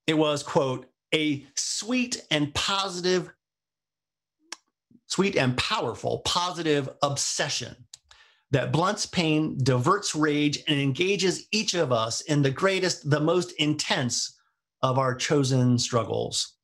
It 0.07 0.15
was, 0.15 0.43
quote, 0.43 0.87
a 1.13 1.45
sweet 1.55 2.25
and 2.31 2.53
positive, 2.53 3.31
sweet 5.07 5.35
and 5.35 5.55
powerful 5.57 6.19
positive 6.19 6.89
obsession 7.01 7.75
that 8.51 8.73
blunts 8.73 9.05
pain, 9.05 9.57
diverts 9.63 10.13
rage, 10.13 10.59
and 10.67 10.79
engages 10.79 11.47
each 11.51 11.73
of 11.73 11.91
us 11.91 12.21
in 12.21 12.41
the 12.41 12.51
greatest, 12.51 13.09
the 13.09 13.19
most 13.19 13.53
intense 13.53 14.37
of 14.81 14.97
our 14.97 15.15
chosen 15.15 15.77
struggles. 15.77 16.55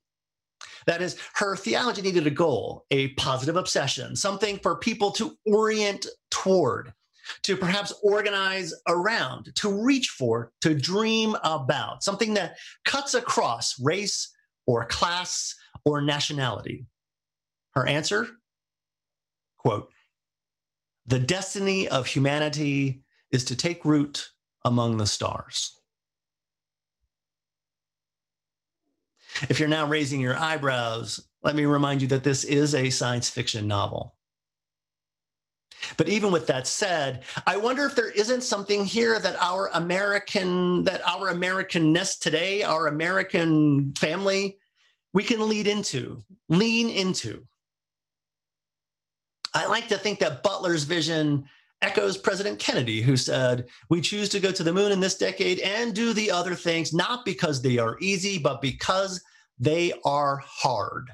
That 0.85 1.01
is, 1.01 1.17
her 1.35 1.55
theology 1.55 2.01
needed 2.01 2.27
a 2.27 2.31
goal, 2.31 2.85
a 2.91 3.09
positive 3.09 3.57
obsession, 3.57 4.15
something 4.15 4.57
for 4.59 4.77
people 4.77 5.11
to 5.11 5.37
orient 5.45 6.07
toward 6.31 6.93
to 7.43 7.57
perhaps 7.57 7.93
organize 8.03 8.73
around, 8.87 9.53
to 9.55 9.83
reach 9.83 10.09
for, 10.09 10.51
to 10.61 10.73
dream 10.73 11.35
about, 11.43 12.03
something 12.03 12.33
that 12.35 12.57
cuts 12.85 13.13
across 13.13 13.79
race 13.79 14.33
or 14.65 14.85
class 14.85 15.55
or 15.85 16.01
nationality? 16.01 16.85
Her 17.71 17.85
answer, 17.85 18.27
quote, 19.57 19.89
the 21.05 21.19
destiny 21.19 21.87
of 21.87 22.05
humanity 22.05 23.01
is 23.31 23.45
to 23.45 23.55
take 23.55 23.85
root 23.85 24.29
among 24.65 24.97
the 24.97 25.05
stars. 25.05 25.76
If 29.49 29.59
you're 29.59 29.69
now 29.69 29.87
raising 29.87 30.19
your 30.19 30.37
eyebrows, 30.37 31.19
let 31.43 31.55
me 31.55 31.65
remind 31.65 32.01
you 32.01 32.07
that 32.09 32.23
this 32.23 32.43
is 32.43 32.75
a 32.75 32.89
science 32.89 33.29
fiction 33.29 33.67
novel. 33.67 34.15
But 35.95 36.09
even 36.09 36.31
with 36.31 36.47
that 36.47 36.67
said, 36.67 37.23
I 37.45 37.57
wonder 37.57 37.85
if 37.85 37.95
there 37.95 38.09
isn't 38.11 38.41
something 38.41 38.83
here 38.83 39.19
that 39.19 39.41
our 39.41 39.69
American, 39.73 40.83
that 40.83 41.07
our 41.07 41.31
Americanness 41.31 42.19
today, 42.19 42.63
our 42.63 42.87
American 42.87 43.93
family, 43.93 44.57
we 45.13 45.23
can 45.23 45.47
lead 45.47 45.67
into, 45.67 46.23
lean 46.49 46.89
into. 46.89 47.45
I 49.53 49.67
like 49.67 49.87
to 49.89 49.97
think 49.97 50.19
that 50.19 50.43
Butler's 50.43 50.83
vision 50.83 51.45
echoes 51.81 52.17
President 52.17 52.59
Kennedy, 52.59 53.01
who 53.01 53.15
said, 53.15 53.67
We 53.89 54.01
choose 54.01 54.29
to 54.29 54.39
go 54.39 54.51
to 54.51 54.63
the 54.63 54.73
moon 54.73 54.91
in 54.91 54.99
this 54.99 55.17
decade 55.17 55.59
and 55.59 55.93
do 55.93 56.13
the 56.13 56.31
other 56.31 56.55
things, 56.55 56.93
not 56.93 57.23
because 57.23 57.61
they 57.61 57.77
are 57.77 57.97
easy, 58.01 58.37
but 58.37 58.61
because 58.61 59.23
they 59.59 59.93
are 60.05 60.41
hard 60.45 61.09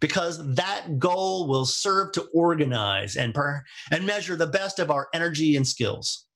because 0.00 0.54
that 0.54 0.98
goal 0.98 1.48
will 1.48 1.64
serve 1.64 2.12
to 2.12 2.28
organize 2.34 3.16
and, 3.16 3.34
per, 3.34 3.64
and 3.90 4.06
measure 4.06 4.36
the 4.36 4.46
best 4.46 4.78
of 4.78 4.90
our 4.90 5.08
energy 5.14 5.56
and 5.56 5.66
skills. 5.66 6.26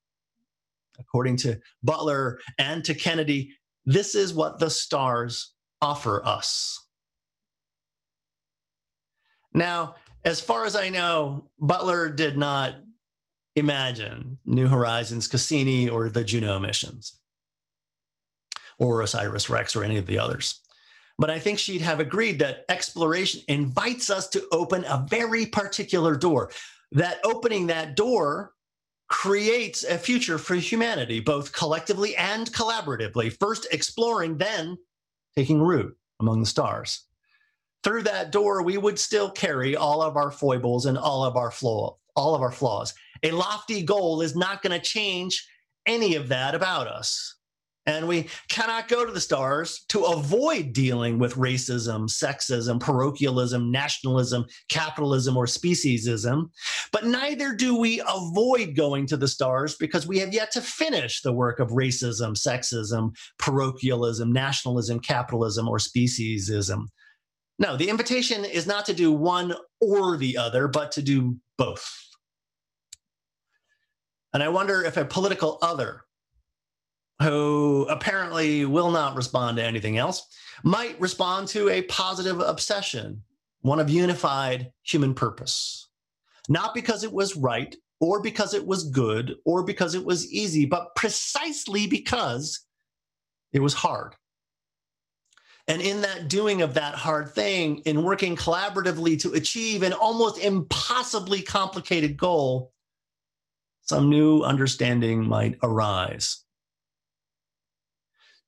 According 0.99 1.37
to 1.37 1.59
Butler 1.83 2.39
and 2.57 2.83
to 2.85 2.93
Kennedy, 2.93 3.55
this 3.85 4.15
is 4.15 4.33
what 4.33 4.59
the 4.59 4.69
stars 4.69 5.53
offer 5.81 6.25
us. 6.25 6.79
Now, 9.53 9.95
as 10.25 10.39
far 10.39 10.65
as 10.65 10.75
I 10.75 10.89
know, 10.89 11.49
Butler 11.59 12.09
did 12.09 12.37
not 12.37 12.75
imagine 13.55 14.37
New 14.45 14.67
Horizons, 14.67 15.27
Cassini, 15.27 15.89
or 15.89 16.09
the 16.09 16.23
Juno 16.23 16.59
missions, 16.59 17.19
or 18.79 19.01
OSIRIS 19.01 19.49
REx, 19.49 19.75
or 19.75 19.83
any 19.83 19.97
of 19.97 20.07
the 20.07 20.17
others. 20.17 20.62
But 21.17 21.29
I 21.29 21.39
think 21.39 21.59
she'd 21.59 21.81
have 21.81 21.99
agreed 21.99 22.39
that 22.39 22.65
exploration 22.69 23.41
invites 23.47 24.09
us 24.09 24.27
to 24.29 24.47
open 24.51 24.83
a 24.85 25.05
very 25.09 25.45
particular 25.45 26.15
door. 26.15 26.51
That 26.91 27.19
opening 27.23 27.67
that 27.67 27.95
door 27.95 28.53
creates 29.09 29.83
a 29.83 29.97
future 29.97 30.37
for 30.37 30.55
humanity, 30.55 31.19
both 31.19 31.51
collectively 31.51 32.15
and 32.15 32.51
collaboratively. 32.51 33.37
First 33.39 33.67
exploring, 33.71 34.37
then 34.37 34.77
taking 35.35 35.61
root 35.61 35.95
among 36.19 36.39
the 36.39 36.47
stars. 36.47 37.05
Through 37.83 38.03
that 38.03 38.31
door, 38.31 38.63
we 38.63 38.77
would 38.77 38.97
still 38.97 39.29
carry 39.29 39.75
all 39.75 40.01
of 40.01 40.15
our 40.15 40.31
foibles 40.31 40.85
and 40.85 40.97
all 40.97 41.23
of 41.23 41.35
our 41.35 41.51
flaw, 41.51 41.97
all 42.15 42.33
of 42.33 42.41
our 42.41 42.51
flaws. 42.51 42.93
A 43.23 43.31
lofty 43.31 43.83
goal 43.83 44.21
is 44.21 44.35
not 44.35 44.61
going 44.61 44.79
to 44.79 44.85
change 44.85 45.47
any 45.85 46.15
of 46.15 46.29
that 46.29 46.55
about 46.55 46.87
us. 46.87 47.35
And 47.85 48.07
we 48.07 48.29
cannot 48.47 48.87
go 48.87 49.05
to 49.05 49.11
the 49.11 49.19
stars 49.19 49.83
to 49.89 50.03
avoid 50.05 50.71
dealing 50.71 51.19
with 51.19 51.35
racism, 51.35 52.09
sexism, 52.09 52.79
parochialism, 52.79 53.71
nationalism, 53.71 54.45
capitalism, 54.69 55.35
or 55.35 55.45
speciesism. 55.45 56.49
But 56.93 57.05
neither 57.05 57.53
do 57.53 57.77
we 57.77 58.01
avoid 58.07 58.77
going 58.77 59.05
to 59.07 59.17
the 59.17 59.27
stars 59.27 59.75
because 59.75 60.07
we 60.07 60.19
have 60.19 60.33
yet 60.33 60.51
to 60.51 60.61
finish 60.61 61.21
the 61.21 61.33
work 61.33 61.59
of 61.59 61.71
racism, 61.71 62.37
sexism, 62.37 63.13
parochialism, 63.37 64.31
nationalism, 64.31 64.99
capitalism, 65.01 65.67
or 65.67 65.77
speciesism. 65.77 66.85
No, 67.59 67.75
the 67.75 67.89
invitation 67.89 68.45
is 68.45 68.65
not 68.65 68.85
to 68.85 68.93
do 68.93 69.11
one 69.11 69.55
or 69.81 70.15
the 70.15 70.37
other, 70.37 70.69
but 70.69 70.93
to 70.93 71.01
do 71.01 71.37
both. 71.57 71.85
And 74.33 74.41
I 74.41 74.49
wonder 74.49 74.83
if 74.83 74.95
a 74.95 75.05
political 75.05 75.59
other 75.61 76.05
who 77.21 77.85
apparently 77.89 78.65
will 78.65 78.91
not 78.91 79.15
respond 79.15 79.57
to 79.57 79.63
anything 79.63 79.97
else, 79.97 80.27
might 80.63 80.99
respond 80.99 81.47
to 81.49 81.69
a 81.69 81.83
positive 81.83 82.39
obsession, 82.39 83.21
one 83.61 83.79
of 83.79 83.89
unified 83.89 84.71
human 84.83 85.13
purpose. 85.13 85.89
Not 86.49 86.73
because 86.73 87.03
it 87.03 87.11
was 87.11 87.35
right 87.35 87.75
or 87.99 88.21
because 88.21 88.53
it 88.53 88.65
was 88.65 88.89
good 88.89 89.35
or 89.45 89.63
because 89.63 89.95
it 89.95 90.03
was 90.03 90.29
easy, 90.31 90.65
but 90.65 90.95
precisely 90.95 91.87
because 91.87 92.65
it 93.53 93.61
was 93.61 93.73
hard. 93.73 94.15
And 95.67 95.81
in 95.81 96.01
that 96.01 96.27
doing 96.27 96.61
of 96.61 96.73
that 96.73 96.95
hard 96.95 97.29
thing, 97.29 97.77
in 97.85 98.03
working 98.03 98.35
collaboratively 98.35 99.21
to 99.21 99.33
achieve 99.33 99.83
an 99.83 99.93
almost 99.93 100.37
impossibly 100.39 101.41
complicated 101.41 102.17
goal, 102.17 102.73
some 103.81 104.09
new 104.09 104.41
understanding 104.41 105.25
might 105.25 105.57
arise 105.63 106.42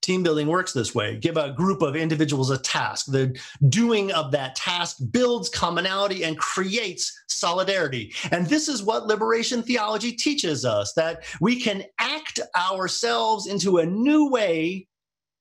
Team 0.05 0.21
building 0.21 0.45
works 0.45 0.71
this 0.71 0.93
way 0.93 1.17
give 1.17 1.35
a 1.35 1.51
group 1.53 1.81
of 1.81 1.95
individuals 1.95 2.51
a 2.51 2.59
task. 2.59 3.07
The 3.07 3.35
doing 3.69 4.11
of 4.11 4.31
that 4.33 4.55
task 4.55 4.97
builds 5.09 5.49
commonality 5.49 6.23
and 6.23 6.37
creates 6.37 7.23
solidarity. 7.25 8.13
And 8.29 8.45
this 8.45 8.67
is 8.67 8.83
what 8.83 9.07
liberation 9.07 9.63
theology 9.63 10.11
teaches 10.11 10.63
us 10.63 10.93
that 10.93 11.23
we 11.41 11.59
can 11.59 11.85
act 11.97 12.39
ourselves 12.55 13.47
into 13.47 13.79
a 13.79 13.85
new 13.87 14.29
way 14.29 14.87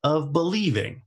of 0.02 0.32
believing. 0.32 1.02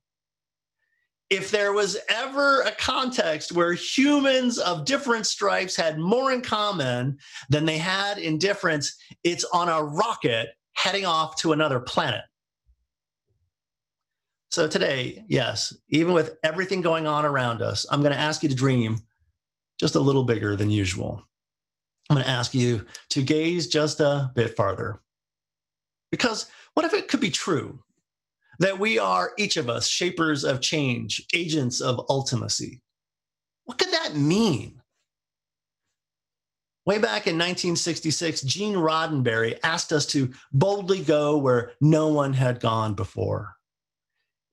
If 1.32 1.50
there 1.50 1.74
was 1.74 1.98
ever 2.10 2.62
a 2.62 2.72
context 2.74 3.54
where 3.54 3.74
humans 3.74 4.60
of 4.60 4.86
different 4.86 5.26
stripes 5.26 5.76
had 5.76 5.98
more 5.98 6.32
in 6.32 6.42
common 6.42 7.18
than 7.50 7.66
they 7.66 7.80
had 7.80 8.20
in 8.20 8.38
difference, 8.38 8.96
it's 9.24 9.46
on 9.46 9.68
a 9.68 9.84
rocket 9.84 10.50
heading 10.74 11.08
off 11.08 11.38
to 11.38 11.54
another 11.54 11.80
planet. 11.80 12.22
So 14.50 14.68
today, 14.68 15.24
yes, 15.28 15.76
even 15.90 16.14
with 16.14 16.38
everything 16.44 16.82
going 16.82 17.06
on 17.06 17.26
around 17.26 17.62
us, 17.62 17.86
I'm 17.92 18.02
going 18.02 18.14
to 18.14 18.20
ask 18.20 18.44
you 18.44 18.50
to 18.50 18.56
dream 18.56 19.00
just 19.80 19.96
a 19.96 20.00
little 20.00 20.24
bigger 20.24 20.56
than 20.56 20.72
usual. 20.72 21.22
I'm 22.10 22.16
going 22.16 22.26
to 22.26 22.32
ask 22.32 22.54
you 22.54 22.86
to 23.10 23.22
gaze 23.22 23.68
just 23.68 24.00
a 24.00 24.32
bit 24.36 24.56
farther. 24.56 25.02
Because 26.12 26.50
what 26.74 26.86
if 26.86 26.94
it 26.94 27.10
could 27.10 27.20
be 27.20 27.30
true 27.30 27.80
that 28.60 28.80
we 28.80 28.98
are 28.98 29.34
each 29.38 29.58
of 29.58 29.70
us 29.70 29.88
shapers 29.88 30.44
of 30.46 30.62
change, 30.62 31.26
agents 31.34 31.82
of 31.82 32.08
ultimacy? 32.08 32.80
What 33.66 33.78
could 33.78 33.92
that 33.92 34.16
mean? 34.16 34.82
Way 36.86 37.00
back 37.00 37.28
in 37.28 37.36
1966, 37.36 38.44
Gene 38.44 38.76
Roddenberry 38.76 39.60
asked 39.62 39.92
us 39.92 40.06
to 40.06 40.32
boldly 40.54 41.04
go 41.04 41.38
where 41.38 41.74
no 41.82 42.08
one 42.08 42.32
had 42.32 42.62
gone 42.62 42.94
before. 42.94 43.57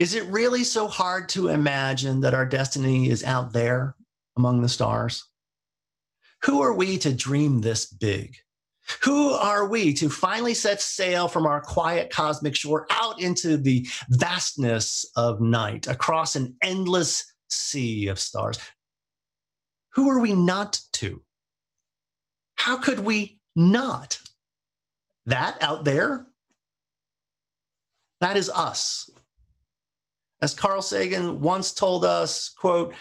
Is 0.04 0.14
it 0.14 0.26
really 0.26 0.64
so 0.64 0.86
hard 0.86 1.30
to 1.30 1.48
imagine 1.48 2.20
that 2.20 2.34
our 2.34 2.44
destiny 2.44 3.08
is 3.08 3.24
out 3.24 3.54
there 3.54 3.96
among 4.36 4.60
the 4.60 4.68
stars? 4.68 5.24
Who 6.42 6.60
are 6.60 6.74
we 6.74 6.98
to 6.98 7.14
dream 7.14 7.62
this 7.62 7.86
big? 7.86 8.36
Who 9.02 9.30
are 9.30 9.66
we 9.66 9.94
to 9.94 10.10
finally 10.10 10.52
set 10.52 10.82
sail 10.82 11.26
from 11.26 11.46
our 11.46 11.62
quiet 11.62 12.10
cosmic 12.10 12.54
shore 12.54 12.86
out 12.90 13.18
into 13.18 13.56
the 13.56 13.88
vastness 14.10 15.06
of 15.16 15.40
night 15.40 15.86
across 15.86 16.36
an 16.36 16.54
endless 16.62 17.24
sea 17.48 18.08
of 18.08 18.20
stars? 18.20 18.58
Who 19.94 20.10
are 20.10 20.20
we 20.20 20.34
not 20.34 20.80
to? 21.00 21.22
How 22.56 22.76
could 22.76 22.98
we 22.98 23.38
not? 23.56 24.18
That 25.24 25.56
out 25.62 25.86
there, 25.86 26.26
that 28.20 28.36
is 28.36 28.50
us. 28.50 29.08
As 30.44 30.52
Carl 30.52 30.82
Sagan 30.82 31.40
once 31.40 31.72
told 31.72 32.04
us, 32.04 32.50
quote, 32.50 32.92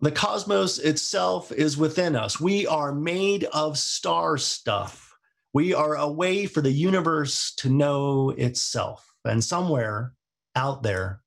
the 0.00 0.12
cosmos 0.12 0.78
itself 0.78 1.50
is 1.50 1.78
within 1.78 2.14
us. 2.14 2.38
We 2.38 2.66
are 2.66 2.92
made 2.94 3.44
of 3.44 3.78
star 3.78 4.36
stuff. 4.36 5.16
We 5.54 5.72
are 5.72 5.96
a 5.96 6.12
way 6.12 6.44
for 6.44 6.60
the 6.60 6.70
universe 6.70 7.54
to 7.54 7.70
know 7.70 8.34
itself. 8.36 9.14
And 9.24 9.42
somewhere 9.42 10.12
out 10.54 10.82
there, 10.82 11.22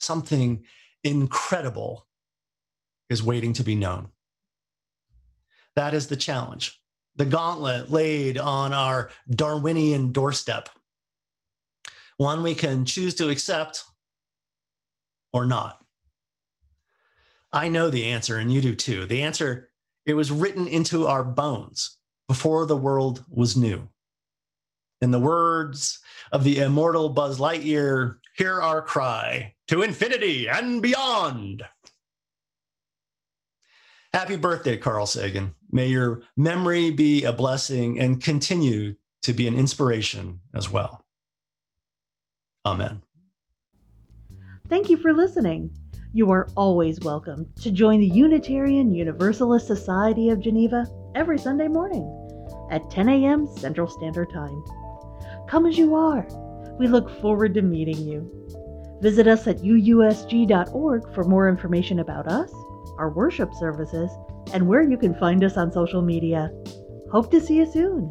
something 0.00 0.64
incredible 1.04 2.08
is 3.08 3.22
waiting 3.22 3.52
to 3.52 3.62
be 3.62 3.76
known. 3.76 4.08
That 5.76 5.94
is 5.94 6.08
the 6.08 6.16
challenge, 6.16 6.82
the 7.14 7.26
gauntlet 7.26 7.92
laid 7.92 8.38
on 8.38 8.72
our 8.72 9.12
Darwinian 9.30 10.10
doorstep. 10.10 10.68
One 12.16 12.42
we 12.42 12.56
can 12.56 12.84
choose 12.84 13.14
to 13.14 13.28
accept 13.28 13.84
or 15.32 15.46
not? 15.46 15.84
I 17.52 17.68
know 17.68 17.90
the 17.90 18.06
answer, 18.06 18.38
and 18.38 18.52
you 18.52 18.60
do 18.60 18.74
too. 18.74 19.06
The 19.06 19.22
answer 19.22 19.70
it 20.06 20.14
was 20.14 20.30
written 20.30 20.66
into 20.66 21.06
our 21.06 21.24
bones 21.24 21.96
before 22.28 22.66
the 22.66 22.76
world 22.76 23.24
was 23.28 23.56
new. 23.56 23.88
In 25.00 25.10
the 25.10 25.20
words 25.20 25.98
of 26.32 26.44
the 26.44 26.58
immortal 26.58 27.08
Buzz 27.08 27.38
Lightyear, 27.38 28.16
hear 28.36 28.60
our 28.60 28.82
cry 28.82 29.54
to 29.68 29.82
infinity 29.82 30.48
and 30.48 30.80
beyond. 30.82 31.64
Happy 34.12 34.36
birthday, 34.36 34.76
Carl 34.76 35.06
Sagan. 35.06 35.54
May 35.70 35.86
your 35.86 36.22
memory 36.36 36.90
be 36.90 37.24
a 37.24 37.32
blessing 37.32 37.98
and 38.00 38.22
continue 38.22 38.96
to 39.22 39.32
be 39.32 39.46
an 39.46 39.56
inspiration 39.56 40.40
as 40.54 40.70
well. 40.70 41.04
Amen. 42.66 43.02
Thank 44.70 44.88
you 44.88 44.96
for 44.98 45.12
listening. 45.12 45.76
You 46.12 46.30
are 46.30 46.48
always 46.56 47.00
welcome 47.00 47.48
to 47.60 47.72
join 47.72 47.98
the 47.98 48.06
Unitarian 48.06 48.94
Universalist 48.94 49.66
Society 49.66 50.30
of 50.30 50.38
Geneva 50.38 50.86
every 51.16 51.40
Sunday 51.40 51.66
morning 51.66 52.06
at 52.70 52.88
10 52.88 53.08
a.m. 53.08 53.48
Central 53.48 53.88
Standard 53.88 54.30
Time. 54.32 54.62
Come 55.48 55.66
as 55.66 55.76
you 55.76 55.96
are. 55.96 56.24
We 56.78 56.86
look 56.86 57.10
forward 57.20 57.52
to 57.54 57.62
meeting 57.62 57.98
you. 57.98 58.30
Visit 59.02 59.26
us 59.26 59.48
at 59.48 59.58
uusg.org 59.58 61.14
for 61.14 61.24
more 61.24 61.48
information 61.48 61.98
about 61.98 62.28
us, 62.28 62.52
our 62.96 63.10
worship 63.10 63.52
services, 63.58 64.08
and 64.54 64.68
where 64.68 64.88
you 64.88 64.96
can 64.96 65.16
find 65.16 65.42
us 65.42 65.56
on 65.56 65.72
social 65.72 66.00
media. 66.00 66.48
Hope 67.10 67.28
to 67.32 67.40
see 67.40 67.56
you 67.56 67.66
soon. 67.66 68.08